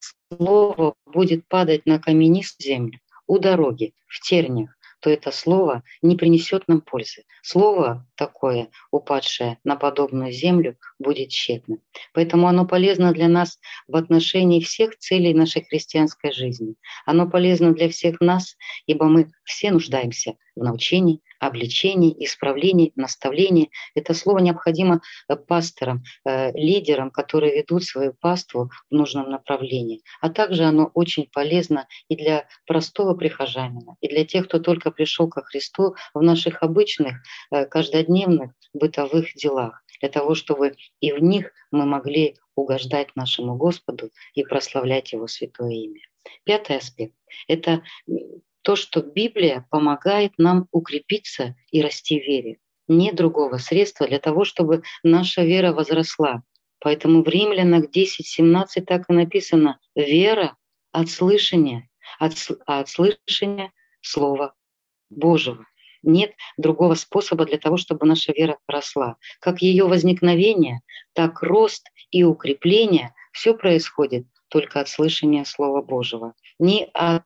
слово 0.00 0.94
будет 1.06 1.46
падать 1.48 1.86
на 1.86 1.98
каменистую 1.98 2.66
землю, 2.66 3.00
у 3.26 3.38
дороги, 3.38 3.94
в 4.06 4.20
терниях, 4.20 4.78
то 5.00 5.10
это 5.10 5.30
слово 5.30 5.84
не 6.02 6.16
принесет 6.16 6.66
нам 6.66 6.80
пользы. 6.80 7.24
Слово 7.42 8.06
такое, 8.16 8.70
упадшее 8.90 9.58
на 9.64 9.76
подобную 9.76 10.32
землю, 10.32 10.76
будет 10.98 11.28
тщетным. 11.28 11.80
Поэтому 12.12 12.48
оно 12.48 12.66
полезно 12.66 13.12
для 13.12 13.28
нас 13.28 13.58
в 13.86 13.96
отношении 13.96 14.60
всех 14.60 14.98
целей 14.98 15.34
нашей 15.34 15.62
христианской 15.62 16.32
жизни. 16.32 16.74
Оно 17.06 17.28
полезно 17.28 17.72
для 17.74 17.88
всех 17.88 18.20
нас, 18.20 18.56
ибо 18.86 19.06
мы 19.06 19.30
все 19.44 19.70
нуждаемся 19.70 20.34
в 20.56 20.64
научении, 20.64 21.20
обличении, 21.38 22.14
исправлении, 22.24 22.92
наставлении. 22.96 23.70
Это 23.94 24.14
слово 24.14 24.38
необходимо 24.38 25.00
э, 25.28 25.36
пасторам, 25.36 26.02
э, 26.24 26.52
лидерам, 26.52 27.10
которые 27.10 27.56
ведут 27.56 27.84
свою 27.84 28.14
паству 28.14 28.70
в 28.90 28.94
нужном 28.94 29.30
направлении. 29.30 30.02
А 30.20 30.30
также 30.30 30.64
оно 30.64 30.90
очень 30.94 31.28
полезно 31.32 31.86
и 32.08 32.16
для 32.16 32.46
простого 32.66 33.14
прихожанина, 33.14 33.96
и 34.00 34.08
для 34.08 34.24
тех, 34.24 34.46
кто 34.46 34.58
только 34.58 34.90
пришел 34.90 35.28
ко 35.28 35.42
Христу 35.42 35.94
в 36.14 36.22
наших 36.22 36.62
обычных, 36.62 37.16
э, 37.50 37.66
каждодневных 37.66 38.52
бытовых 38.72 39.34
делах, 39.34 39.82
для 40.00 40.08
того, 40.08 40.34
чтобы 40.34 40.74
и 41.00 41.12
в 41.12 41.20
них 41.20 41.52
мы 41.70 41.84
могли 41.84 42.36
угождать 42.54 43.14
нашему 43.16 43.56
Господу 43.56 44.10
и 44.34 44.42
прославлять 44.44 45.12
Его 45.12 45.26
святое 45.26 45.70
имя. 45.70 46.00
Пятый 46.44 46.76
аспект– 46.76 47.14
это 47.48 47.82
то, 48.68 48.76
что 48.76 49.00
Библия 49.00 49.66
помогает 49.70 50.32
нам 50.36 50.66
укрепиться 50.72 51.56
и 51.70 51.80
расти 51.80 52.20
в 52.20 52.22
вере. 52.22 52.58
Нет 52.86 53.14
другого 53.14 53.56
средства 53.56 54.06
для 54.06 54.18
того, 54.18 54.44
чтобы 54.44 54.82
наша 55.02 55.42
вера 55.42 55.72
возросла. 55.72 56.42
Поэтому 56.78 57.22
в 57.22 57.28
Римлянах 57.28 57.86
10.17 57.86 58.82
так 58.86 59.08
и 59.08 59.12
написано 59.14 59.80
«Вера 59.94 60.54
от 60.92 61.08
слышания, 61.08 61.88
от, 62.18 62.34
от 62.66 62.90
слышания 62.90 63.72
Слова 64.02 64.54
Божьего». 65.08 65.64
Нет 66.02 66.34
другого 66.58 66.92
способа 66.92 67.46
для 67.46 67.56
того, 67.56 67.78
чтобы 67.78 68.04
наша 68.04 68.32
вера 68.32 68.58
росла. 68.66 69.16
Как 69.40 69.62
ее 69.62 69.84
возникновение, 69.84 70.82
так 71.14 71.42
рост 71.42 71.86
и 72.10 72.22
укрепление– 72.22 73.14
все 73.32 73.54
происходит 73.54 74.26
только 74.48 74.80
от 74.80 74.90
слышания 74.90 75.44
Слова 75.44 75.80
Божьего. 75.80 76.34
Не 76.58 76.90
от 76.92 77.22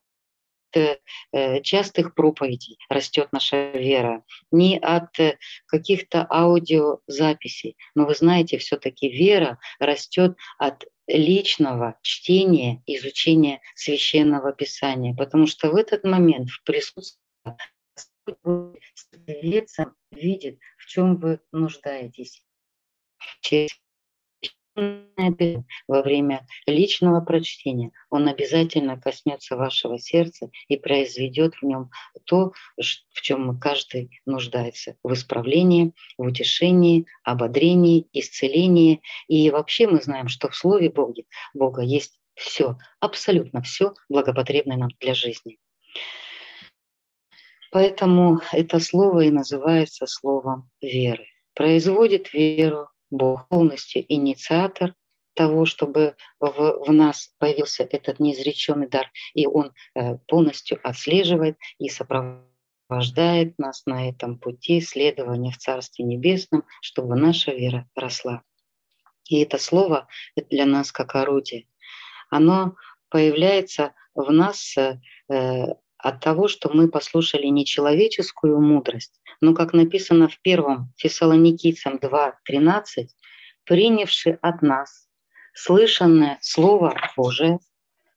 частых 1.62 2.14
проповедей 2.14 2.78
растет 2.88 3.28
наша 3.32 3.70
вера, 3.70 4.24
не 4.50 4.78
от 4.78 5.18
э, 5.18 5.38
каких-то 5.66 6.26
аудиозаписей. 6.28 7.76
Но 7.94 8.06
вы 8.06 8.14
знаете, 8.14 8.58
все-таки 8.58 9.08
вера 9.08 9.58
растет 9.78 10.36
от 10.58 10.84
личного 11.06 11.98
чтения, 12.02 12.82
изучения 12.86 13.60
священного 13.74 14.52
писания, 14.52 15.14
потому 15.14 15.46
что 15.46 15.70
в 15.70 15.76
этот 15.76 16.04
момент 16.04 16.50
в 16.50 16.62
присутствии 16.64 17.18
видит, 20.10 20.58
в 20.78 20.86
чем 20.86 21.16
вы 21.16 21.40
нуждаетесь. 21.52 22.44
Через 23.40 23.70
во 25.88 26.02
время 26.02 26.46
личного 26.66 27.20
прочтения 27.20 27.92
он 28.10 28.28
обязательно 28.28 29.00
коснется 29.00 29.56
вашего 29.56 29.98
сердца 29.98 30.50
и 30.68 30.76
произведет 30.76 31.54
в 31.54 31.62
нем 31.64 31.90
то, 32.24 32.52
в 32.76 33.20
чем 33.20 33.58
каждый 33.58 34.20
нуждается. 34.26 34.96
В 35.02 35.12
исправлении, 35.12 35.92
в 36.18 36.22
утешении, 36.22 37.06
ободрении, 37.24 38.06
исцелении. 38.12 39.02
И 39.28 39.50
вообще 39.50 39.86
мы 39.86 40.00
знаем, 40.00 40.28
что 40.28 40.48
в 40.48 40.56
Слове 40.56 40.90
Бога, 40.90 41.22
Бога 41.54 41.82
есть 41.82 42.18
все, 42.34 42.76
абсолютно 43.00 43.62
все 43.62 43.94
благопотребное 44.08 44.76
нам 44.76 44.90
для 45.00 45.14
жизни. 45.14 45.58
Поэтому 47.70 48.40
это 48.52 48.80
слово 48.80 49.20
и 49.20 49.30
называется 49.30 50.06
словом 50.06 50.70
веры. 50.82 51.26
Производит 51.54 52.32
веру 52.32 52.88
Бог 53.10 53.48
полностью 53.48 54.04
инициатор 54.08 54.94
того, 55.34 55.64
чтобы 55.64 56.16
в, 56.40 56.84
в 56.86 56.92
нас 56.92 57.34
появился 57.38 57.84
этот 57.84 58.20
неизреченный 58.20 58.88
дар, 58.88 59.10
и 59.34 59.46
Он 59.46 59.72
э, 59.94 60.16
полностью 60.28 60.78
отслеживает 60.82 61.58
и 61.78 61.88
сопровождает 61.88 63.58
нас 63.58 63.82
на 63.86 64.08
этом 64.08 64.38
пути 64.38 64.80
следования 64.80 65.52
в 65.52 65.58
Царстве 65.58 66.04
Небесном, 66.04 66.64
чтобы 66.80 67.16
наша 67.16 67.52
вера 67.52 67.88
росла. 67.94 68.42
И 69.28 69.40
это 69.40 69.58
слово 69.58 70.08
для 70.50 70.66
нас 70.66 70.92
как 70.92 71.14
орудие. 71.14 71.66
Оно 72.30 72.76
появляется 73.08 73.94
в 74.14 74.30
нас 74.30 74.76
э, 74.76 74.98
от 75.98 76.20
того, 76.20 76.48
что 76.48 76.70
мы 76.70 76.88
послушали 76.88 77.46
не 77.46 77.64
человеческую 77.64 78.60
мудрость, 78.60 79.20
но, 79.40 79.54
как 79.54 79.72
написано 79.72 80.28
в 80.28 80.40
первом 80.40 80.92
Фессалоникийцам 80.96 81.96
2.13, 81.96 83.08
принявши 83.64 84.38
от 84.42 84.62
нас 84.62 85.08
слышанное 85.52 86.38
Слово 86.40 86.96
Божие, 87.16 87.58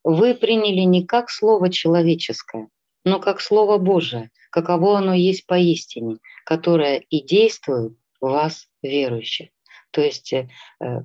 вы 0.03 0.35
приняли 0.35 0.81
не 0.81 1.05
как 1.05 1.29
Слово 1.29 1.71
человеческое, 1.71 2.69
но 3.03 3.19
как 3.19 3.41
Слово 3.41 3.77
Божие, 3.77 4.31
каково 4.51 4.99
оно 4.99 5.13
есть 5.13 5.45
поистине, 5.45 6.17
которое 6.45 6.97
и 6.97 7.21
действует 7.21 7.97
в 8.21 8.29
вас, 8.29 8.67
верующих. 8.81 9.49
То 9.91 10.01
есть, 10.01 10.33
э, 10.33 10.47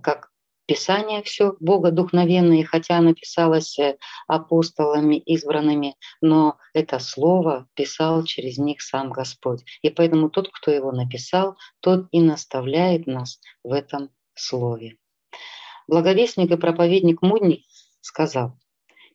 как 0.02 0.30
Писание 0.70 1.20
все 1.24 1.56
богодухновенное, 1.58 2.62
хотя 2.62 2.98
оно 2.98 3.12
писалось 3.12 3.76
э, 3.80 3.98
апостолами 4.28 5.16
избранными, 5.16 5.96
но 6.20 6.58
это 6.74 7.00
слово 7.00 7.66
писал 7.74 8.22
через 8.22 8.56
них 8.56 8.80
сам 8.80 9.10
Господь. 9.10 9.64
И 9.82 9.90
поэтому 9.90 10.30
тот, 10.30 10.48
кто 10.48 10.70
его 10.70 10.92
написал, 10.92 11.56
тот 11.80 12.06
и 12.12 12.20
наставляет 12.20 13.08
нас 13.08 13.40
в 13.64 13.72
этом 13.72 14.10
слове. 14.34 14.99
Благовестник 15.90 16.52
и 16.52 16.56
проповедник 16.56 17.20
Мудник 17.20 17.64
сказал, 18.00 18.52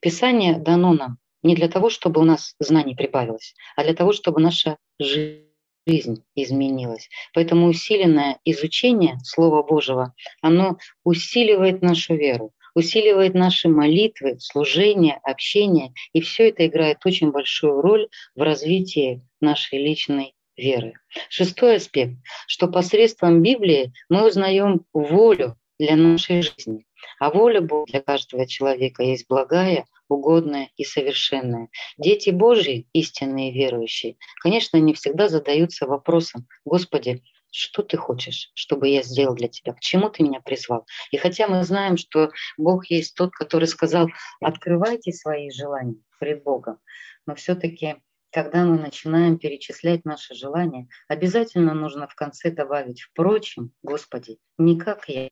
Писание 0.02 0.58
дано 0.58 0.92
нам 0.92 1.16
не 1.42 1.54
для 1.54 1.68
того, 1.68 1.88
чтобы 1.88 2.20
у 2.20 2.24
нас 2.24 2.54
знаний 2.58 2.94
прибавилось, 2.94 3.54
а 3.76 3.82
для 3.82 3.94
того, 3.94 4.12
чтобы 4.12 4.42
наша 4.42 4.76
жизнь 4.98 6.22
изменилась. 6.34 7.08
Поэтому 7.32 7.68
усиленное 7.68 8.40
изучение 8.44 9.18
Слова 9.24 9.62
Божьего, 9.62 10.12
оно 10.42 10.76
усиливает 11.02 11.80
нашу 11.80 12.14
веру, 12.14 12.52
усиливает 12.74 13.32
наши 13.32 13.70
молитвы, 13.70 14.38
служение, 14.38 15.18
общение. 15.22 15.94
И 16.12 16.20
все 16.20 16.50
это 16.50 16.66
играет 16.66 16.98
очень 17.06 17.30
большую 17.30 17.80
роль 17.80 18.08
в 18.34 18.42
развитии 18.42 19.22
нашей 19.40 19.78
личной 19.78 20.34
веры. 20.58 20.92
Шестой 21.30 21.76
аспект, 21.76 22.18
что 22.46 22.68
посредством 22.68 23.40
Библии 23.40 23.94
мы 24.10 24.26
узнаем 24.26 24.84
волю 24.92 25.56
для 25.78 25.96
нашей 25.96 26.42
жизни. 26.42 26.86
А 27.18 27.30
воля 27.30 27.60
Бога 27.60 27.84
для 27.90 28.00
каждого 28.00 28.46
человека 28.46 29.02
есть 29.02 29.26
благая, 29.28 29.86
угодная 30.08 30.70
и 30.76 30.84
совершенная. 30.84 31.68
Дети 31.98 32.30
Божьи, 32.30 32.88
истинные 32.92 33.52
верующие, 33.52 34.16
конечно, 34.42 34.76
не 34.78 34.94
всегда 34.94 35.28
задаются 35.28 35.86
вопросом, 35.86 36.46
Господи, 36.64 37.22
что 37.50 37.82
ты 37.82 37.96
хочешь, 37.96 38.50
чтобы 38.54 38.88
я 38.88 39.02
сделал 39.02 39.34
для 39.34 39.48
тебя, 39.48 39.72
к 39.72 39.80
чему 39.80 40.10
ты 40.10 40.22
меня 40.22 40.40
призвал. 40.40 40.86
И 41.10 41.16
хотя 41.16 41.48
мы 41.48 41.64
знаем, 41.64 41.96
что 41.96 42.30
Бог 42.58 42.90
есть 42.90 43.14
тот, 43.14 43.32
который 43.32 43.68
сказал, 43.68 44.08
открывайте 44.40 45.12
свои 45.12 45.50
желания 45.50 46.02
пред 46.18 46.42
Богом, 46.42 46.78
но 47.26 47.34
все-таки 47.34 47.96
когда 48.32 48.66
мы 48.66 48.78
начинаем 48.78 49.38
перечислять 49.38 50.04
наши 50.04 50.34
желания, 50.34 50.88
обязательно 51.08 51.72
нужно 51.72 52.06
в 52.06 52.14
конце 52.14 52.50
добавить, 52.50 53.00
впрочем, 53.00 53.72
Господи, 53.82 54.36
не 54.58 54.78
как 54.78 55.08
я 55.08 55.30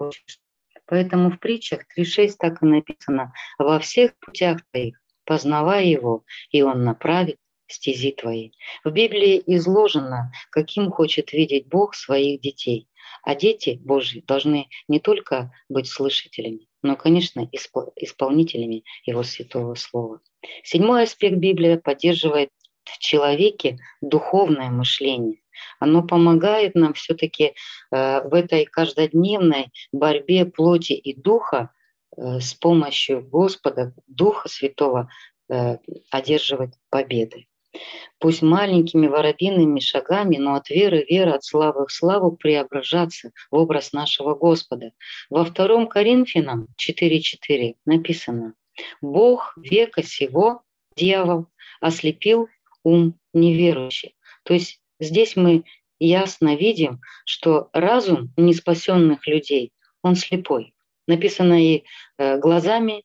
хочешь, 0.00 0.40
Поэтому 0.86 1.30
в 1.30 1.38
притчах 1.38 1.82
3.6 1.96 2.34
так 2.38 2.62
и 2.62 2.66
написано 2.66 3.32
«Во 3.58 3.78
всех 3.78 4.12
путях 4.18 4.60
твоих 4.72 5.00
познавай 5.24 5.88
его, 5.88 6.24
и 6.50 6.62
он 6.62 6.84
направит 6.84 7.36
стези 7.68 8.12
твои». 8.12 8.50
В 8.82 8.90
Библии 8.90 9.42
изложено, 9.46 10.32
каким 10.50 10.90
хочет 10.90 11.32
видеть 11.32 11.68
Бог 11.68 11.94
своих 11.94 12.40
детей. 12.40 12.88
А 13.22 13.34
дети 13.34 13.78
Божьи 13.82 14.24
должны 14.26 14.68
не 14.88 14.98
только 14.98 15.52
быть 15.68 15.86
слышателями, 15.86 16.66
но, 16.82 16.96
конечно, 16.96 17.48
исполнителями 17.96 18.84
Его 19.04 19.22
Святого 19.22 19.74
Слова. 19.74 20.20
Седьмой 20.64 21.04
аспект 21.04 21.36
Библии 21.36 21.76
поддерживает 21.76 22.50
в 22.90 22.98
человеке 22.98 23.78
духовное 24.00 24.70
мышление. 24.70 25.40
Оно 25.78 26.02
помогает 26.02 26.74
нам 26.74 26.94
все-таки 26.94 27.54
э, 27.90 28.28
в 28.28 28.34
этой 28.34 28.64
каждодневной 28.64 29.70
борьбе 29.92 30.44
плоти 30.46 30.92
и 30.92 31.14
духа 31.14 31.70
э, 32.16 32.40
с 32.40 32.54
помощью 32.54 33.26
Господа, 33.26 33.94
Духа 34.06 34.48
Святого, 34.48 35.10
э, 35.48 35.78
одерживать 36.10 36.74
победы. 36.90 37.46
Пусть 38.18 38.42
маленькими 38.42 39.06
воробьиными 39.06 39.78
шагами, 39.80 40.36
но 40.36 40.56
от 40.56 40.70
веры 40.70 41.06
вера, 41.08 41.34
от 41.34 41.44
славы 41.44 41.86
в 41.86 41.92
славу 41.92 42.32
преображаться 42.32 43.30
в 43.50 43.56
образ 43.56 43.92
нашего 43.92 44.34
Господа. 44.34 44.92
Во 45.30 45.44
втором 45.44 45.86
Коринфянам 45.86 46.66
4.4 46.76 47.76
написано 47.84 48.54
«Бог 49.00 49.56
века 49.56 50.02
сего, 50.02 50.62
дьявол, 50.96 51.46
ослепил 51.80 52.48
ум 52.84 53.18
неверующий». 53.32 54.16
То 54.44 54.54
есть 54.54 54.80
здесь 54.98 55.36
мы 55.36 55.64
ясно 55.98 56.56
видим, 56.56 57.00
что 57.24 57.68
разум 57.72 58.32
неспасенных 58.36 59.26
людей, 59.26 59.72
он 60.02 60.16
слепой. 60.16 60.74
Написано 61.06 61.62
и 61.62 61.84
э, 62.18 62.38
глазами, 62.38 63.04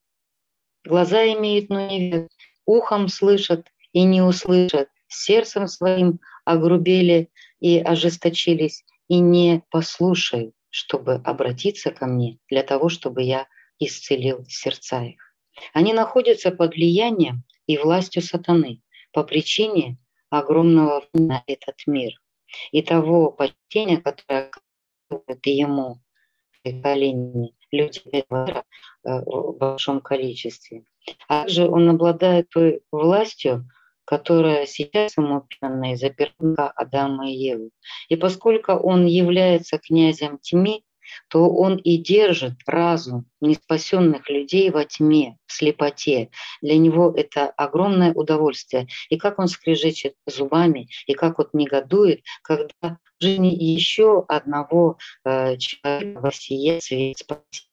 глаза 0.83 1.25
имеют, 1.33 1.69
но 1.69 1.87
не 1.87 1.99
видят, 1.99 2.31
ухом 2.65 3.07
слышат 3.07 3.67
и 3.91 4.03
не 4.03 4.21
услышат, 4.21 4.89
сердцем 5.07 5.67
своим 5.67 6.19
огрубели 6.45 7.29
и 7.59 7.79
ожесточились, 7.79 8.85
и 9.07 9.19
не 9.19 9.61
послушают, 9.69 10.55
чтобы 10.69 11.15
обратиться 11.23 11.91
ко 11.91 12.05
мне 12.05 12.39
для 12.49 12.63
того, 12.63 12.89
чтобы 12.89 13.23
я 13.23 13.47
исцелил 13.79 14.45
сердца 14.47 15.03
их. 15.03 15.21
Они 15.73 15.93
находятся 15.93 16.51
под 16.51 16.75
влиянием 16.75 17.43
и 17.67 17.77
властью 17.77 18.21
сатаны 18.21 18.81
по 19.15 19.23
причине 19.23 19.97
огромного 20.29 21.05
на 21.13 21.41
этот 21.47 21.75
мир 21.87 22.21
и 22.73 22.81
того 22.81 23.31
почтения, 23.31 23.97
которое 23.97 24.51
оказывают 25.09 25.45
ему 25.45 26.01
поколениями 26.61 27.55
люди 27.71 28.01
этого 28.11 28.65
э, 29.05 29.21
в 29.25 29.57
большом 29.57 30.01
количестве. 30.01 30.83
А 31.29 31.43
также 31.43 31.69
он 31.69 31.89
обладает 31.89 32.49
той 32.49 32.81
властью, 32.91 33.69
которая 34.03 34.65
сейчас 34.65 35.15
ему 35.15 35.41
пьяна 35.41 35.93
из-за 35.93 36.13
Адама 36.75 37.29
и 37.29 37.35
Евы. 37.35 37.69
И 38.09 38.17
поскольку 38.17 38.73
он 38.73 39.05
является 39.05 39.77
князем 39.77 40.39
тьмы, 40.39 40.81
то 41.29 41.49
он 41.49 41.77
и 41.77 41.97
держит 41.97 42.53
разум 42.65 43.25
неспасенных 43.41 44.29
людей 44.29 44.69
во 44.69 44.85
тьме, 44.85 45.37
в 45.45 45.53
слепоте. 45.53 46.29
Для 46.61 46.77
него 46.77 47.13
это 47.15 47.47
огромное 47.47 48.13
удовольствие. 48.13 48.87
И 49.09 49.17
как 49.17 49.39
он 49.39 49.47
скрежечет 49.47 50.15
зубами, 50.25 50.89
и 51.07 51.13
как 51.13 51.37
вот 51.37 51.53
негодует, 51.53 52.21
когда 52.41 52.97
в 53.19 53.23
жизни 53.23 53.47
еще 53.47 54.25
одного 54.27 54.97
э, 55.23 55.57
человека 55.57 56.19
воссияет 56.19 56.83
свет 56.83 57.17
спасения. 57.17 57.69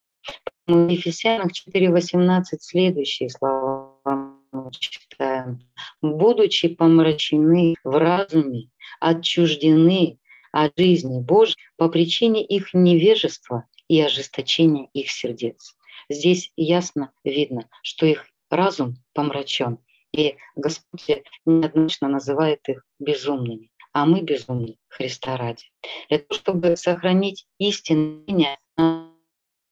В 0.66 0.88
Ефесянах 0.88 1.48
4.18 1.48 2.42
следующие 2.60 3.28
слова 3.28 4.38
читаем. 4.78 5.60
«Будучи 6.00 6.68
помрачены 6.68 7.74
в 7.82 7.98
разуме, 7.98 8.70
отчуждены 9.00 10.18
от 10.52 10.72
жизни 10.76 11.20
Божьей 11.20 11.56
по 11.76 11.88
причине 11.88 12.44
их 12.44 12.74
невежества 12.74 13.66
и 13.88 14.00
ожесточения 14.00 14.88
их 14.92 15.10
сердец. 15.10 15.76
Здесь 16.08 16.52
ясно 16.56 17.12
видно, 17.24 17.68
что 17.82 18.06
их 18.06 18.26
разум 18.50 18.96
помрачен, 19.14 19.78
и 20.12 20.36
Господь 20.54 21.24
неоднозначно 21.46 22.08
называет 22.08 22.68
их 22.68 22.84
безумными, 22.98 23.70
а 23.92 24.04
мы 24.04 24.20
безумны 24.20 24.76
Христа 24.88 25.36
ради. 25.36 25.64
Для 26.08 26.18
того, 26.18 26.38
чтобы 26.38 26.76
сохранить 26.76 27.46
истинное 27.58 28.58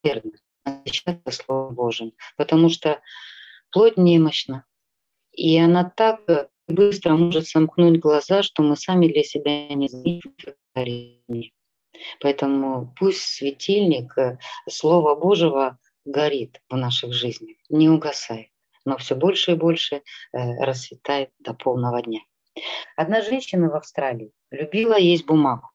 верно, 0.03 0.33
отвечать 0.65 1.21
Словом 1.29 1.75
Божьим, 1.75 2.13
потому 2.37 2.71
что 2.71 3.01
плоть 3.71 3.99
немощна, 3.99 4.65
и 5.33 5.59
она 5.59 5.85
так 5.85 6.51
быстро 6.71 7.13
может 7.15 7.47
сомкнуть 7.47 8.01
глаза, 8.01 8.43
что 8.43 8.63
мы 8.63 8.77
сами 8.77 9.09
для 9.09 9.23
себя 9.23 9.69
не 9.75 9.89
заметим. 9.89 10.35
Поэтому 12.21 12.95
пусть 12.99 13.23
светильник 13.23 14.17
э, 14.17 14.39
Слова 14.69 15.15
Божьего 15.15 15.79
горит 16.05 16.61
в 16.69 16.77
наших 16.77 17.13
жизнях, 17.13 17.57
не 17.69 17.89
угасает, 17.91 18.49
но 18.85 18.97
все 18.97 19.15
больше 19.15 19.53
и 19.53 19.57
больше 19.57 19.97
э, 19.97 20.01
расцветает 20.65 21.31
до 21.39 21.55
полного 21.55 22.03
дня. 22.03 22.21
Одна 22.97 23.23
женщина 23.23 23.69
в 23.69 23.75
Австралии 23.75 24.33
любила 24.51 24.99
есть 24.99 25.27
бумагу. 25.27 25.69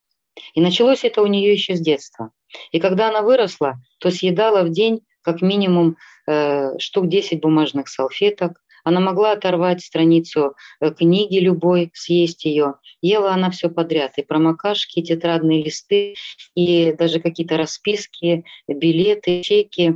И 0.53 0.61
началось 0.61 1.03
это 1.03 1.21
у 1.21 1.27
нее 1.27 1.53
еще 1.53 1.75
с 1.75 1.79
детства. 1.79 2.31
И 2.71 2.79
когда 2.79 3.09
она 3.09 3.21
выросла, 3.21 3.75
то 3.99 4.11
съедала 4.11 4.63
в 4.63 4.69
день 4.69 5.05
как 5.21 5.41
минимум 5.41 5.97
э, 6.27 6.77
штук 6.77 7.07
10 7.07 7.41
бумажных 7.41 7.87
салфеток, 7.87 8.61
она 8.85 8.99
могла 8.99 9.33
оторвать 9.33 9.83
страницу 9.83 10.55
э, 10.79 10.91
книги 10.91 11.39
любой, 11.39 11.91
съесть 11.93 12.45
ее. 12.45 12.75
Ела 13.01 13.33
она 13.33 13.49
все 13.49 13.69
подряд. 13.69 14.17
И 14.17 14.23
промокашки, 14.23 14.99
и 14.99 15.03
тетрадные 15.03 15.63
листы, 15.63 16.15
и 16.53 16.93
даже 16.93 17.19
какие-то 17.19 17.57
расписки, 17.57 18.45
билеты, 18.67 19.41
чеки. 19.41 19.95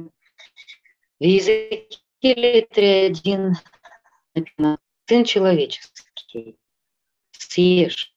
В 1.19 1.23
языке 1.23 1.99
литре 2.23 3.05
один 3.05 3.55
сын 5.07 5.23
человеческий, 5.23 6.57
съешь 7.31 8.11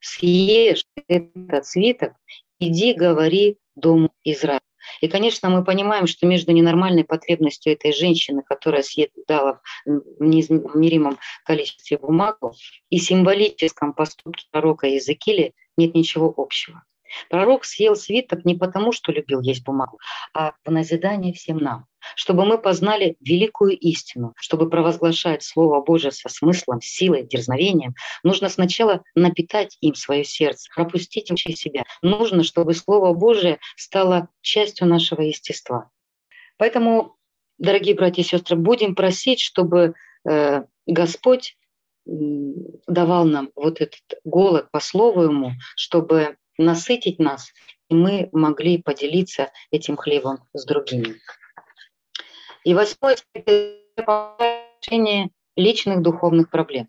съешь 0.00 0.84
этот 1.08 1.66
свиток, 1.66 2.12
иди 2.60 2.92
говори 2.92 3.58
дому 3.74 4.10
Израиля. 4.24 4.60
И, 5.00 5.08
конечно, 5.08 5.48
мы 5.48 5.64
понимаем, 5.64 6.06
что 6.06 6.26
между 6.26 6.52
ненормальной 6.52 7.04
потребностью 7.04 7.72
этой 7.72 7.92
женщины, 7.92 8.42
которая 8.42 8.82
съедала 8.82 9.60
в 9.84 10.22
неизмеримом 10.22 11.18
количестве 11.44 11.98
бумагу, 11.98 12.54
и 12.90 12.98
символическом 12.98 13.92
поступке 13.92 14.46
пророка 14.50 14.86
Иезекииля 14.86 15.52
нет 15.76 15.94
ничего 15.94 16.32
общего. 16.36 16.82
Пророк 17.28 17.64
съел 17.64 17.96
свиток 17.96 18.44
не 18.44 18.54
потому, 18.54 18.92
что 18.92 19.12
любил 19.12 19.40
есть 19.40 19.64
бумагу, 19.64 19.98
а 20.34 20.52
в 20.64 20.70
назидание 20.70 21.32
всем 21.32 21.58
нам, 21.58 21.86
чтобы 22.14 22.44
мы 22.44 22.58
познали 22.58 23.16
великую 23.20 23.78
истину, 23.78 24.34
чтобы 24.36 24.68
провозглашать 24.68 25.42
Слово 25.42 25.82
Божие 25.82 26.12
со 26.12 26.28
смыслом, 26.28 26.80
силой, 26.80 27.26
дерзновением, 27.26 27.94
нужно 28.22 28.48
сначала 28.48 29.02
напитать 29.14 29.76
им 29.80 29.94
свое 29.94 30.24
сердце, 30.24 30.68
пропустить 30.74 31.30
им 31.30 31.36
через 31.36 31.58
себя. 31.58 31.84
Нужно, 32.02 32.42
чтобы 32.44 32.74
Слово 32.74 33.12
Божие 33.14 33.58
стало 33.76 34.28
частью 34.40 34.86
нашего 34.86 35.22
естества. 35.22 35.90
Поэтому, 36.56 37.16
дорогие 37.58 37.94
братья 37.94 38.22
и 38.22 38.24
сестры, 38.24 38.56
будем 38.56 38.94
просить, 38.94 39.40
чтобы 39.40 39.94
э, 40.28 40.64
Господь 40.86 41.56
давал 42.04 43.24
нам 43.24 43.50
вот 43.54 43.80
этот 43.80 44.00
голод 44.24 44.70
по 44.70 44.80
слову 44.80 45.22
ему, 45.22 45.52
чтобы 45.76 46.36
насытить 46.58 47.18
нас, 47.18 47.52
и 47.88 47.94
мы 47.94 48.28
могли 48.32 48.80
поделиться 48.80 49.50
этим 49.70 49.96
хлебом 49.96 50.38
с 50.52 50.64
другими. 50.64 51.20
И 52.64 52.74
восьмое– 52.74 53.16
решение 54.82 55.30
личных 55.56 56.02
духовных 56.02 56.50
проблем. 56.50 56.88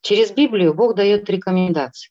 Через 0.00 0.32
Библию 0.32 0.74
Бог 0.74 0.94
дает 0.94 1.30
рекомендации, 1.30 2.10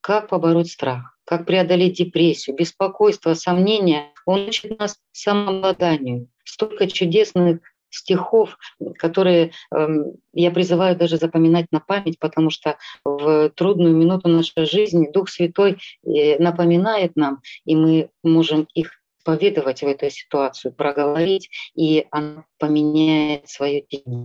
как 0.00 0.28
побороть 0.28 0.70
страх, 0.70 1.18
как 1.24 1.44
преодолеть 1.44 1.98
депрессию, 1.98 2.56
беспокойство, 2.56 3.34
сомнения. 3.34 4.12
Он 4.24 4.48
учит 4.48 4.78
нас 4.78 4.98
самообладанию. 5.12 6.30
Столько 6.44 6.86
чудесных 6.86 7.60
стихов, 7.96 8.56
которые 8.98 9.52
э, 9.74 9.86
я 10.32 10.50
призываю 10.50 10.96
даже 10.96 11.16
запоминать 11.16 11.66
на 11.72 11.80
память, 11.80 12.18
потому 12.18 12.50
что 12.50 12.76
в 13.04 13.50
трудную 13.50 13.96
минуту 13.96 14.28
нашей 14.28 14.66
жизни 14.66 15.10
Дух 15.12 15.28
Святой 15.28 15.78
э, 16.04 16.38
напоминает 16.38 17.16
нам, 17.16 17.40
и 17.64 17.76
мы 17.76 18.10
можем 18.22 18.68
их 18.74 18.90
поведовать 19.24 19.82
в 19.82 19.86
эту 19.86 20.08
ситуацию, 20.08 20.72
проговорить, 20.72 21.50
и 21.74 22.06
она 22.12 22.44
поменяет 22.58 23.48
свое 23.48 23.82
тень. 23.82 24.24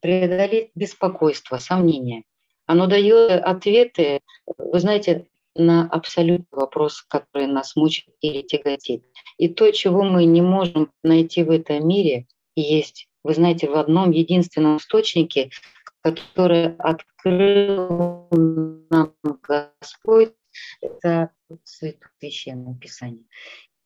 Преодолеть 0.00 0.70
беспокойство, 0.74 1.58
сомнения. 1.58 2.24
Оно 2.66 2.86
дает 2.86 3.42
ответы, 3.42 4.20
вы 4.46 4.80
знаете, 4.80 5.26
на 5.54 5.88
абсолютный 5.88 6.46
вопрос, 6.50 7.02
который 7.02 7.46
нас 7.46 7.76
мучает 7.76 8.14
или 8.20 8.42
тяготит. 8.42 9.04
И 9.38 9.48
то, 9.48 9.70
чего 9.72 10.02
мы 10.02 10.24
не 10.24 10.42
можем 10.42 10.90
найти 11.02 11.42
в 11.42 11.50
этом 11.50 11.86
мире, 11.86 12.26
есть, 12.56 13.08
вы 13.24 13.34
знаете, 13.34 13.68
в 13.68 13.74
одном 13.74 14.10
единственном 14.10 14.76
источнике, 14.78 15.50
который 16.02 16.76
открыл 16.76 18.28
нам 18.90 19.14
Господь, 19.42 20.34
это 20.80 21.30
Святое 21.64 22.10
Священное 22.18 22.74
Писание. 22.74 23.24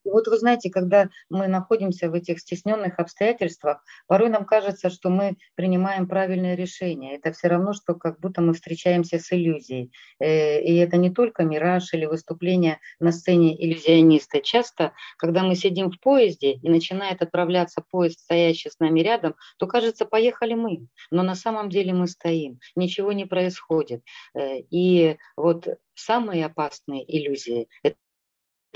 И 0.05 0.11
вот 0.11 0.29
вы 0.29 0.39
знаете, 0.39 0.71
когда 0.71 1.09
мы 1.31 1.49
находимся 1.49 2.11
в 2.11 2.15
этих 2.15 2.41
стесненных 2.41 2.99
обстоятельствах, 2.99 3.83
порой 4.07 4.29
нам 4.29 4.45
кажется, 4.45 4.91
что 4.91 5.11
мы 5.11 5.37
принимаем 5.55 6.07
правильное 6.07 6.55
решение. 6.55 7.17
Это 7.17 7.33
все 7.33 7.49
равно, 7.49 7.73
что 7.73 7.95
как 7.95 8.21
будто 8.21 8.43
мы 8.43 8.53
встречаемся 8.55 9.19
с 9.19 9.33
иллюзией. 9.33 9.91
Э, 10.21 10.61
и 10.61 10.77
это 10.77 10.97
не 10.97 11.11
только 11.11 11.45
мираж 11.45 11.93
или 11.95 12.07
выступление 12.07 12.79
на 13.01 13.13
сцене 13.13 13.55
иллюзиониста. 13.55 14.41
Часто, 14.41 14.93
когда 15.17 15.43
мы 15.43 15.55
сидим 15.55 15.91
в 15.91 16.01
поезде 16.01 16.53
и 16.55 16.69
начинает 16.69 17.23
отправляться 17.23 17.83
поезд, 17.91 18.21
стоящий 18.21 18.71
с 18.71 18.79
нами 18.79 19.01
рядом, 19.01 19.35
то 19.59 19.67
кажется, 19.67 20.05
поехали 20.05 20.55
мы. 20.55 20.87
Но 21.11 21.23
на 21.23 21.35
самом 21.35 21.71
деле 21.71 21.93
мы 21.93 22.07
стоим, 22.07 22.59
ничего 22.77 23.13
не 23.13 23.25
происходит. 23.25 24.03
Э, 24.35 24.59
и 24.71 25.17
вот 25.37 25.67
самые 25.95 26.47
опасные 26.47 27.05
иллюзии– 27.07 27.69
это 27.83 27.97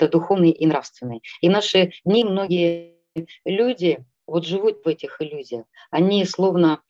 духовные 0.06 0.52
и 0.52 0.66
нравственные. 0.66 1.20
И 1.40 1.48
наши 1.48 1.92
дни 2.04 2.22
многие 2.22 2.98
люди 3.44 4.04
вот 4.26 4.46
живут 4.46 4.84
в 4.84 4.88
этих 4.88 5.20
иллюзиях. 5.20 5.64
Они 5.90 6.24
словно 6.24 6.82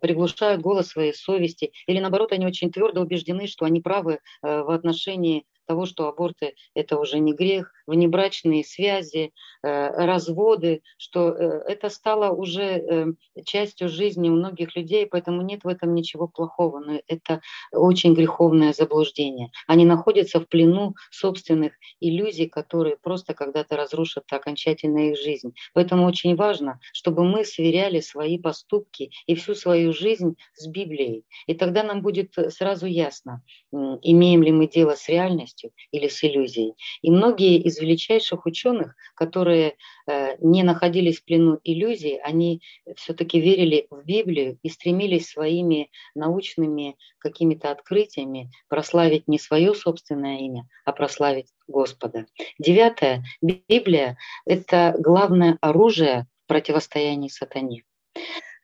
приглушают 0.00 0.60
голос 0.60 0.88
своей 0.88 1.14
совести, 1.14 1.72
или 1.86 1.98
наоборот, 1.98 2.32
они 2.32 2.46
очень 2.46 2.70
твердо 2.70 3.00
убеждены, 3.00 3.46
что 3.46 3.64
они 3.64 3.80
правы 3.80 4.14
э, 4.42 4.62
в 4.62 4.70
отношении 4.70 5.46
того, 5.66 5.86
что 5.86 6.08
аборты– 6.08 6.54
это 6.74 6.98
уже 6.98 7.18
не 7.18 7.32
грех, 7.32 7.72
внебрачные 7.86 8.64
связи, 8.64 9.32
э, 9.62 10.06
разводы, 10.06 10.82
что 10.98 11.30
э, 11.30 11.62
это 11.66 11.88
стало 11.88 12.30
уже 12.30 12.62
э, 12.62 13.06
частью 13.44 13.88
жизни 13.88 14.28
у 14.28 14.34
многих 14.34 14.76
людей, 14.76 15.06
поэтому 15.06 15.42
нет 15.42 15.64
в 15.64 15.68
этом 15.68 15.94
ничего 15.94 16.28
плохого, 16.28 16.80
но 16.80 17.00
это 17.06 17.40
очень 17.72 18.14
греховное 18.14 18.72
заблуждение. 18.72 19.50
Они 19.66 19.84
находятся 19.84 20.40
в 20.40 20.48
плену 20.48 20.94
собственных 21.10 21.72
иллюзий, 22.00 22.48
которые 22.48 22.96
просто 22.96 23.34
когда-то 23.34 23.76
разрушат 23.76 24.24
окончательно 24.30 25.10
их 25.10 25.18
жизнь. 25.18 25.54
Поэтому 25.74 26.06
очень 26.06 26.36
важно, 26.36 26.80
чтобы 26.92 27.24
мы 27.24 27.44
сверяли 27.44 28.00
свои 28.00 28.38
поступки 28.38 29.10
и 29.26 29.34
всю 29.34 29.54
свою 29.54 29.92
жизнь 29.92 30.36
с 30.54 30.66
Библией. 30.66 31.24
И 31.46 31.54
тогда 31.54 31.82
нам 31.82 32.02
будет 32.02 32.34
сразу 32.48 32.86
ясно, 32.86 33.42
имеем 33.72 34.42
ли 34.42 34.52
мы 34.52 34.68
дело 34.68 34.94
с 34.96 35.08
реальностью 35.08 35.51
или 35.90 36.08
с 36.08 36.22
иллюзией. 36.24 36.74
И 37.02 37.10
многие 37.10 37.58
из 37.60 37.78
величайших 37.78 38.46
ученых, 38.46 38.94
которые 39.14 39.76
э, 40.06 40.36
не 40.40 40.62
находились 40.62 41.20
в 41.20 41.24
плену 41.24 41.58
иллюзий, 41.64 42.18
они 42.18 42.62
все-таки 42.96 43.40
верили 43.40 43.86
в 43.90 44.04
Библию 44.04 44.58
и 44.62 44.68
стремились 44.68 45.30
своими 45.30 45.90
научными 46.14 46.96
какими-то 47.18 47.70
открытиями 47.70 48.50
прославить 48.68 49.28
не 49.28 49.38
свое 49.38 49.74
собственное 49.74 50.38
имя, 50.40 50.68
а 50.84 50.92
прославить 50.92 51.48
Господа. 51.66 52.26
Девятое. 52.58 53.24
Библия– 53.40 54.16
это 54.46 54.94
главное 54.98 55.58
оружие 55.60 56.26
в 56.44 56.48
противостоянии 56.48 57.28
сатане. 57.28 57.84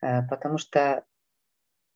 Э, 0.02 0.22
потому 0.28 0.58
что 0.58 1.04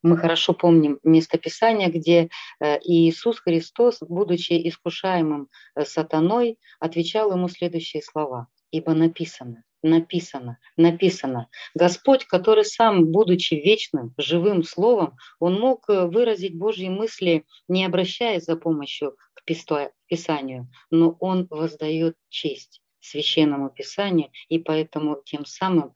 мы 0.03 0.17
хорошо 0.17 0.53
помним 0.53 0.99
местописание, 1.03 1.89
где 1.89 2.29
э, 2.61 2.79
Иисус 2.83 3.39
Христос, 3.39 3.99
будучи 4.01 4.69
искушаемым 4.69 5.49
э, 5.75 5.85
сатаной, 5.85 6.59
отвечал 6.81 7.33
ему 7.33 7.49
следующие 7.49 8.03
слова. 8.03 8.49
«Ибо 8.71 8.95
написано, 8.95 9.65
написано, 9.83 10.59
написано. 10.77 11.49
Господь, 11.75 12.25
который 12.25 12.65
сам, 12.65 13.11
будучи 13.11 13.55
вечным, 13.55 14.15
живым 14.17 14.65
словом, 14.65 15.17
он 15.39 15.59
мог 15.59 15.89
э, 15.89 16.07
выразить 16.07 16.57
Божьи 16.57 16.89
мысли, 16.89 17.45
не 17.69 17.85
обращаясь 17.85 18.45
за 18.45 18.57
помощью 18.57 19.17
к 19.35 19.45
Писанию, 19.45 20.69
но 20.91 21.17
он 21.21 21.47
воздает 21.51 22.17
честь 22.29 22.81
священному 23.01 23.71
Писанию, 23.71 24.31
и 24.49 24.59
поэтому 24.59 25.21
тем 25.25 25.45
самым 25.45 25.93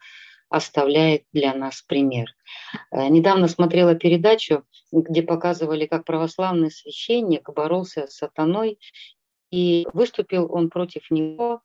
оставляет 0.49 1.25
для 1.33 1.55
нас 1.55 1.83
пример. 1.83 2.29
Э, 2.91 3.09
недавно 3.09 3.49
смотрела 3.49 3.95
передачу, 3.95 4.65
где 4.93 5.23
показывали, 5.23 5.87
как 5.87 6.05
православный 6.05 6.71
священник 6.71 7.49
боролся 7.51 8.07
с 8.07 8.17
сатаной, 8.17 8.79
и 9.51 9.87
выступил 9.93 10.53
он 10.53 10.71
против 10.71 11.11
него 11.11 11.63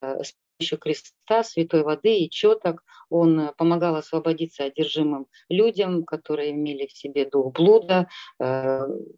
э, 0.00 0.22
с 0.22 0.34
помощью 0.56 0.78
креста, 0.78 1.42
святой 1.42 1.82
воды 1.82 2.18
и 2.18 2.30
четок. 2.30 2.82
Он 3.08 3.38
э, 3.40 3.52
помогал 3.56 3.96
освободиться 3.96 4.64
одержимым 4.64 5.26
людям, 5.48 6.04
которые 6.04 6.52
имели 6.52 6.86
в 6.86 6.92
себе 6.92 7.28
дух 7.28 7.52
блуда, 7.52 8.08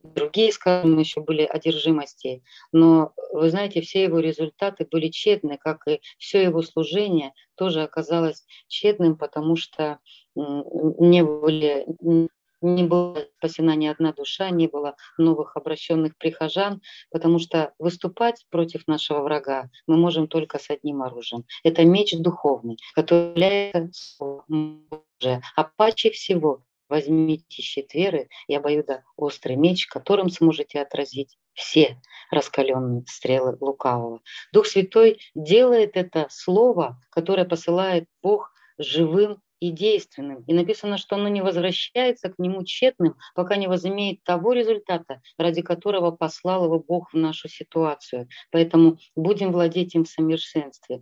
другие, 0.03 0.53
скажем, 0.53 0.99
еще 0.99 1.21
были 1.21 1.43
одержимости. 1.43 2.43
Но, 2.73 3.13
вы 3.33 3.51
знаете, 3.51 3.81
все 3.81 4.05
его 4.05 4.19
результаты 4.19 4.87
были 4.91 5.09
тщетны, 5.09 5.59
как 5.59 5.87
и 5.89 6.01
все 6.19 6.43
его 6.43 6.63
служение 6.63 7.33
тоже 7.55 7.83
оказалось 7.83 8.45
тщетным, 8.69 9.17
потому 9.17 9.57
что 9.57 9.99
не 10.35 11.25
были 11.25 11.87
не 12.61 12.85
была 12.85 13.25
спасена 13.39 13.77
ни 13.77 13.87
одна 13.87 14.13
душа, 14.13 14.51
не 14.51 14.67
было 14.67 14.97
новых 15.17 15.57
обращенных 15.57 16.17
прихожан, 16.17 16.81
потому 17.11 17.39
что 17.39 17.73
выступать 17.79 18.47
против 18.51 18.87
нашего 18.87 19.23
врага 19.23 19.71
мы 19.87 19.97
можем 19.97 20.29
только 20.29 20.59
с 20.59 20.71
одним 20.71 21.03
оружием. 21.03 21.45
Это 21.63 21.85
меч 21.85 22.15
духовный, 22.19 22.79
который 22.95 23.31
является 23.31 24.25
оружие. 24.49 25.43
А 25.57 25.65
паче 25.65 26.11
всего 26.11 26.63
возьмите 26.89 27.63
щит 27.63 27.95
веры 27.95 28.29
и 28.47 28.55
обоюдо 28.55 29.05
острый 29.17 29.57
меч, 29.57 29.87
которым 29.87 30.31
сможете 30.31 30.81
отразить 30.81 31.37
все 31.53 32.01
раскаленные 32.31 33.05
стрелы 33.07 33.57
лукавого. 33.61 34.21
Дух 34.53 34.67
Святой 34.67 35.21
делает 35.35 35.97
это 35.97 36.27
слово, 36.31 37.01
которое 37.11 37.45
посылает 37.45 38.07
Бог 38.23 38.53
живым 38.79 39.43
и 39.61 39.71
действенным. 39.71 40.43
И 40.47 40.55
написано, 40.55 40.99
что 40.99 41.17
оно 41.17 41.29
не 41.29 41.43
возвращается 41.43 42.31
к 42.31 42.39
нему 42.39 42.65
тщетным, 42.65 43.17
пока 43.35 43.57
не 43.57 43.67
возымеет 43.67 44.23
того 44.25 44.53
результата, 44.53 45.21
ради 45.37 45.63
которого 45.63 46.11
послал 46.11 46.65
его 46.65 46.79
Бог 46.79 47.13
в 47.13 47.17
нашу 47.17 47.49
ситуацию. 47.49 48.29
Поэтому 48.51 48.99
будем 49.17 49.53
владеть 49.53 49.95
им 49.95 50.05
в 50.05 50.09
совершенстве. 50.09 51.01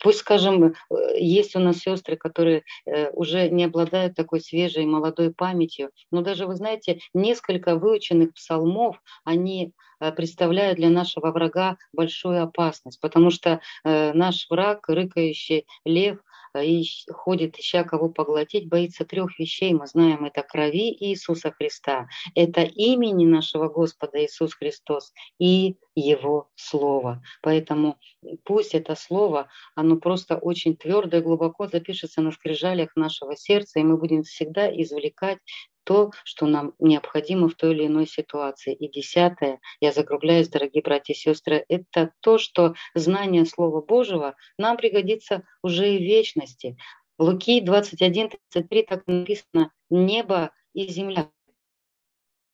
Пусть, 0.00 0.20
скажем, 0.20 0.64
э, 0.64 0.72
есть 1.18 1.54
у 1.54 1.58
нас 1.58 1.78
сестры, 1.78 2.16
которые 2.16 2.64
э, 2.86 3.10
уже 3.10 3.50
не 3.50 3.64
обладают 3.64 4.14
такой 4.14 4.40
свежей 4.40 4.86
молодой 4.86 5.32
памятью, 5.32 5.90
но 6.10 6.22
даже, 6.22 6.46
вы 6.46 6.56
знаете, 6.56 7.00
несколько 7.12 7.76
выученных 7.76 8.32
псалмов, 8.32 9.00
они 9.24 9.72
э, 10.00 10.12
представляют 10.12 10.78
для 10.78 10.88
нашего 10.88 11.30
врага 11.32 11.76
большую 11.92 12.42
опасность, 12.42 13.00
потому 13.00 13.30
что 13.30 13.60
наш 13.84 14.46
враг, 14.48 14.88
рыкающий 14.88 15.66
лев, 15.84 16.18
и 16.58 16.84
ходит, 17.10 17.58
ища 17.58 17.84
кого 17.84 18.08
поглотить, 18.08 18.68
боится 18.68 19.04
трех 19.04 19.38
вещей. 19.38 19.72
Мы 19.74 19.86
знаем, 19.86 20.24
это 20.24 20.42
крови 20.42 20.96
Иисуса 20.98 21.52
Христа, 21.52 22.08
это 22.34 22.62
имени 22.62 23.24
нашего 23.24 23.68
Господа 23.68 24.24
Иисус 24.24 24.54
Христос 24.54 25.12
и 25.38 25.76
Его 25.94 26.48
Слово. 26.56 27.22
Поэтому 27.42 27.98
пусть 28.44 28.74
это 28.74 28.94
Слово, 28.94 29.48
оно 29.74 29.96
просто 29.96 30.36
очень 30.36 30.76
твердо 30.76 31.18
и 31.18 31.22
глубоко 31.22 31.68
запишется 31.68 32.20
на 32.22 32.32
скрижалях 32.32 32.96
нашего 32.96 33.36
сердца, 33.36 33.80
и 33.80 33.84
мы 33.84 33.96
будем 33.96 34.22
всегда 34.22 34.68
извлекать 34.70 35.38
то, 35.84 36.12
что 36.24 36.46
нам 36.46 36.74
необходимо 36.78 37.48
в 37.48 37.54
той 37.54 37.72
или 37.72 37.86
иной 37.86 38.06
ситуации. 38.06 38.74
И 38.74 38.88
десятое, 38.88 39.60
я 39.80 39.92
закругляюсь, 39.92 40.48
дорогие 40.48 40.82
братья 40.82 41.12
и 41.12 41.16
сестры, 41.16 41.64
это 41.68 42.12
то, 42.20 42.38
что 42.38 42.74
знание 42.94 43.44
Слова 43.44 43.80
Божьего 43.80 44.36
нам 44.58 44.76
пригодится 44.76 45.44
уже 45.62 45.94
и 45.94 45.98
в 45.98 46.02
вечности. 46.02 46.76
В 47.18 47.24
Луки 47.24 47.60
21.33 47.62 48.84
так 48.88 49.06
написано, 49.06 49.72
небо 49.90 50.52
и 50.72 50.86
земля 50.88 51.30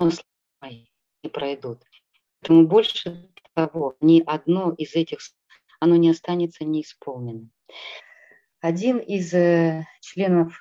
не 0.01 1.31
пройдут. 1.31 1.83
Поэтому 2.41 2.67
больше 2.67 3.31
того, 3.55 3.97
ни 4.01 4.23
одно 4.25 4.73
из 4.73 4.95
этих 4.95 5.19
оно 5.81 5.97
не 5.97 6.11
останется 6.11 6.65
неисполненным. 6.65 7.51
Один 8.61 8.99
из 8.99 9.33
э, 9.35 9.87
членов 10.01 10.59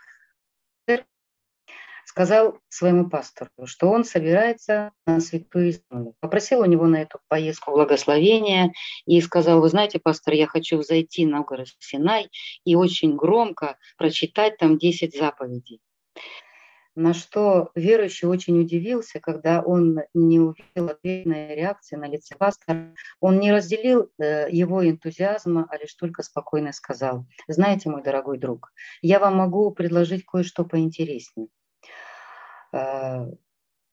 сказал 2.15 2.58
своему 2.69 3.10
пастору, 3.10 3.49
что 3.65 3.89
он 3.89 4.06
собирается 4.06 4.93
на 5.06 5.19
святую 5.19 5.73
землю. 5.73 6.15
Попросил 6.21 6.62
у 6.62 6.65
него 6.65 6.88
на 6.88 7.01
эту 7.01 7.19
поездку 7.28 7.71
благословения 7.71 8.71
и 9.06 9.19
сказал, 9.19 9.60
вы 9.60 9.67
знаете, 9.67 9.99
пастор, 9.99 10.34
я 10.34 10.47
хочу 10.47 10.82
зайти 10.82 11.25
на 11.25 11.41
гору 11.41 11.65
Синай 11.80 12.30
и 12.63 12.75
очень 12.75 13.17
громко 13.17 13.78
прочитать 13.97 14.56
там 14.58 14.78
10 14.78 15.13
заповедей. 15.13 15.82
На 16.95 17.13
что 17.13 17.71
верующий 17.75 18.30
очень 18.30 18.62
удивился, 18.62 19.19
когда 19.19 19.62
он 19.62 19.99
не 20.13 20.39
увидел 20.39 20.88
ответной 20.88 21.54
реакции 21.54 21.97
на 21.97 22.08
лице 22.08 22.38
пастора. 22.38 22.95
Он 23.19 23.41
не 23.41 23.51
разделил 23.51 24.10
э, 24.17 24.49
его 24.49 24.89
энтузиазма, 24.89 25.67
а 25.69 25.75
лишь 25.75 25.93
только 25.95 26.23
спокойно 26.23 26.71
сказал, 26.71 27.25
знаете, 27.49 27.89
мой 27.89 28.01
дорогой 28.01 28.38
друг, 28.38 28.71
я 29.01 29.19
вам 29.19 29.36
могу 29.36 29.69
предложить 29.71 30.25
кое-что 30.25 30.63
поинтереснее. 30.63 31.49
Э, 32.75 33.31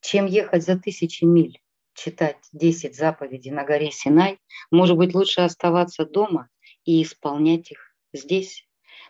чем 0.01 0.27
ехать 0.27 0.65
за 0.65 0.77
тысячи 0.77 1.25
миль, 1.25 1.61
читать 1.95 2.39
10 2.53 2.97
заповедей 2.97 3.53
на 3.53 3.65
горе 3.65 3.93
Синай, 3.93 4.41
может 4.73 4.97
быть, 4.97 5.15
лучше 5.15 5.43
оставаться 5.43 6.05
дома 6.05 6.49
и 6.85 7.03
исполнять 7.03 7.71
их 7.71 7.95
здесь. 8.13 8.67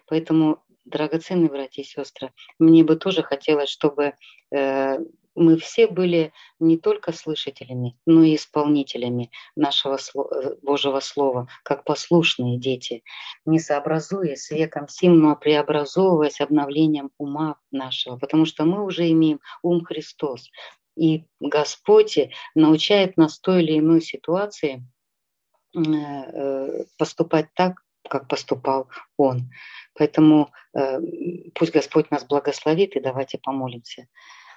Поэтому, 0.06 0.62
драгоценные 0.84 1.48
братья 1.48 1.80
и 1.80 1.86
сестры, 1.86 2.32
мне 2.58 2.84
бы 2.84 2.96
тоже 2.96 3.22
хотелось, 3.22 3.70
чтобы 3.70 4.12
э, 4.54 4.98
мы 5.34 5.56
все 5.56 5.86
были 5.86 6.32
не 6.58 6.76
только 6.78 7.12
слышателями, 7.12 7.96
но 8.06 8.22
и 8.22 8.36
исполнителями 8.36 9.30
нашего 9.56 9.96
э, 9.96 10.56
Божьего 10.62 11.00
Слова, 11.00 11.48
как 11.62 11.84
послушные 11.84 12.58
дети, 12.58 13.02
не 13.44 13.58
сообразуясь 13.58 14.44
с 14.44 14.50
веком 14.50 14.88
сим, 14.88 15.20
но 15.20 15.36
преобразовываясь 15.36 16.40
обновлением 16.40 17.10
ума 17.18 17.56
нашего, 17.70 18.16
потому 18.16 18.44
что 18.44 18.64
мы 18.64 18.84
уже 18.84 19.10
имеем 19.10 19.40
ум 19.62 19.84
Христос. 19.84 20.50
И 20.96 21.24
Господь 21.40 22.18
научает 22.54 23.16
нас 23.16 23.38
той 23.38 23.62
или 23.62 23.78
иной 23.78 24.02
ситуации 24.02 24.84
э, 25.74 26.84
поступать 26.98 27.48
так, 27.54 27.82
как 28.08 28.28
поступал 28.28 28.88
Он. 29.16 29.50
Поэтому 29.94 30.50
э, 30.74 30.98
пусть 31.54 31.72
Господь 31.72 32.10
нас 32.10 32.24
благословит, 32.24 32.96
и 32.96 33.00
давайте 33.00 33.38
помолимся. 33.38 34.08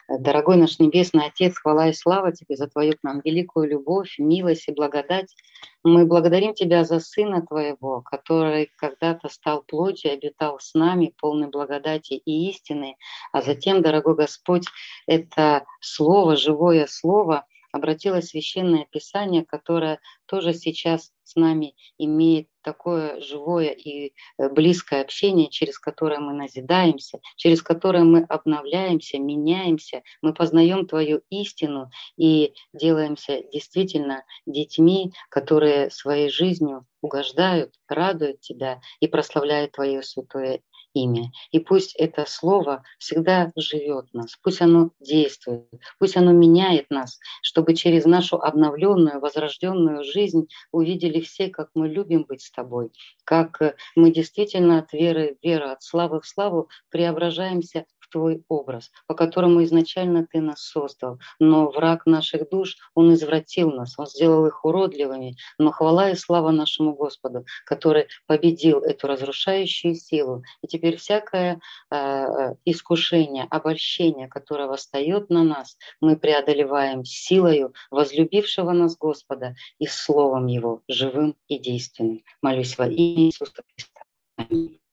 Дорогой 0.07 0.57
наш 0.57 0.77
Небесный 0.77 1.25
Отец, 1.25 1.57
хвала 1.57 1.89
и 1.89 1.93
слава 1.93 2.31
Тебе 2.31 2.55
за 2.55 2.67
Твою 2.67 2.93
к 2.93 3.01
нам 3.01 3.21
великую 3.23 3.67
любовь, 3.67 4.15
милость 4.19 4.67
и 4.67 4.71
благодать. 4.71 5.35
Мы 5.83 6.05
благодарим 6.05 6.53
Тебя 6.53 6.83
за 6.83 6.99
Сына 6.99 7.43
Твоего, 7.45 8.01
который 8.01 8.71
когда-то 8.75 9.29
стал 9.29 9.63
плотью, 9.63 10.13
обитал 10.13 10.59
с 10.59 10.75
нами, 10.75 11.13
полной 11.19 11.47
благодати 11.47 12.13
и 12.13 12.49
истины. 12.49 12.97
А 13.31 13.41
затем, 13.41 13.81
дорогой 13.81 14.15
Господь, 14.15 14.65
это 15.07 15.65
Слово, 15.81 16.35
живое 16.35 16.85
Слово, 16.87 17.45
обратилось 17.75 18.29
Священное 18.29 18.87
Писание, 18.89 19.43
которое 19.43 19.99
тоже 20.27 20.53
сейчас 20.53 21.11
с 21.23 21.35
нами 21.35 21.75
имеет 21.97 22.47
такое 22.61 23.19
живое 23.19 23.71
и 23.71 24.13
э, 24.37 24.49
близкое 24.49 25.01
общение, 25.01 25.49
через 25.49 25.77
которое 25.77 26.19
мы 26.19 26.33
назидаемся, 26.33 27.19
через 27.35 27.61
которое 27.61 28.05
мы 28.05 28.23
обновляемся, 28.23 29.19
меняемся, 29.19 30.03
мы 30.21 30.33
познаем 30.33 30.87
Твою 30.87 31.21
истину 31.29 31.89
и 32.15 32.53
делаемся 32.73 33.43
действительно 33.51 34.23
детьми, 34.45 35.11
которые 35.29 35.91
своей 35.91 36.29
жизнью 36.29 36.85
угождают, 37.01 37.73
радуют 37.89 38.39
Тебя 38.39 38.79
и 39.01 39.07
прославляют 39.07 39.73
Твое 39.73 40.01
святое 40.01 40.61
имя. 40.95 41.31
И 41.51 41.59
пусть 41.59 41.95
это 41.95 42.25
слово 42.27 42.83
всегда 42.97 43.51
живет 43.55 44.11
нас, 44.13 44.35
пусть 44.41 44.61
оно 44.61 44.91
действует, 44.99 45.67
пусть 45.99 46.17
оно 46.17 46.31
меняет 46.31 46.89
нас, 46.89 47.19
чтобы 47.43 47.75
через 47.75 48.05
нашу 48.05 48.37
обновленную, 48.37 49.19
возрожденную 49.19 50.03
жизнь 50.03 50.47
увидели 50.71 51.19
все, 51.19 51.49
как 51.49 51.69
мы 51.75 51.87
любим 51.87 52.23
быть 52.23 52.41
с 52.41 52.51
тобой, 52.51 52.91
как 53.23 53.75
мы 53.95 54.11
действительно 54.11 54.79
от 54.79 54.93
веры 54.93 55.37
в 55.39 55.45
веру, 55.45 55.69
от 55.69 55.83
славы 55.83 56.21
в 56.21 56.25
славу 56.25 56.69
преображаемся 56.89 57.85
твой 58.15 58.45
образ, 58.47 58.91
по 59.07 59.13
которому 59.13 59.61
изначально 59.65 60.25
ты 60.25 60.39
нас 60.39 60.61
создал. 60.61 61.19
Но 61.37 61.69
враг 61.69 62.05
наших 62.05 62.49
душ, 62.49 62.77
он 62.93 63.13
извратил 63.13 63.71
нас, 63.71 63.99
он 63.99 64.05
сделал 64.05 64.45
их 64.45 64.63
уродливыми. 64.63 65.35
Но 65.57 65.71
хвала 65.71 66.11
и 66.11 66.15
слава 66.15 66.51
нашему 66.51 66.95
Господу, 66.95 67.45
который 67.65 68.07
победил 68.25 68.79
эту 68.79 69.07
разрушающую 69.07 69.95
силу. 69.95 70.43
И 70.61 70.67
теперь 70.67 70.95
всякое 70.95 71.59
э, 71.91 72.53
искушение, 72.63 73.47
обольщение, 73.49 74.29
которое 74.29 74.69
восстает 74.69 75.29
на 75.29 75.43
нас, 75.43 75.77
мы 75.99 76.15
преодолеваем 76.15 77.03
силою 77.03 77.73
возлюбившего 77.91 78.71
нас 78.71 78.95
Господа 78.95 79.55
и 79.77 79.87
Словом 79.87 80.47
Его, 80.47 80.83
живым 80.87 81.35
и 81.49 81.59
действенным. 81.59 82.23
Молюсь 82.41 82.77
во 82.77 82.87
имя 82.87 83.23
Иисуса 83.23 83.61
Христа. 83.75 84.01
Аминь. 84.37 84.84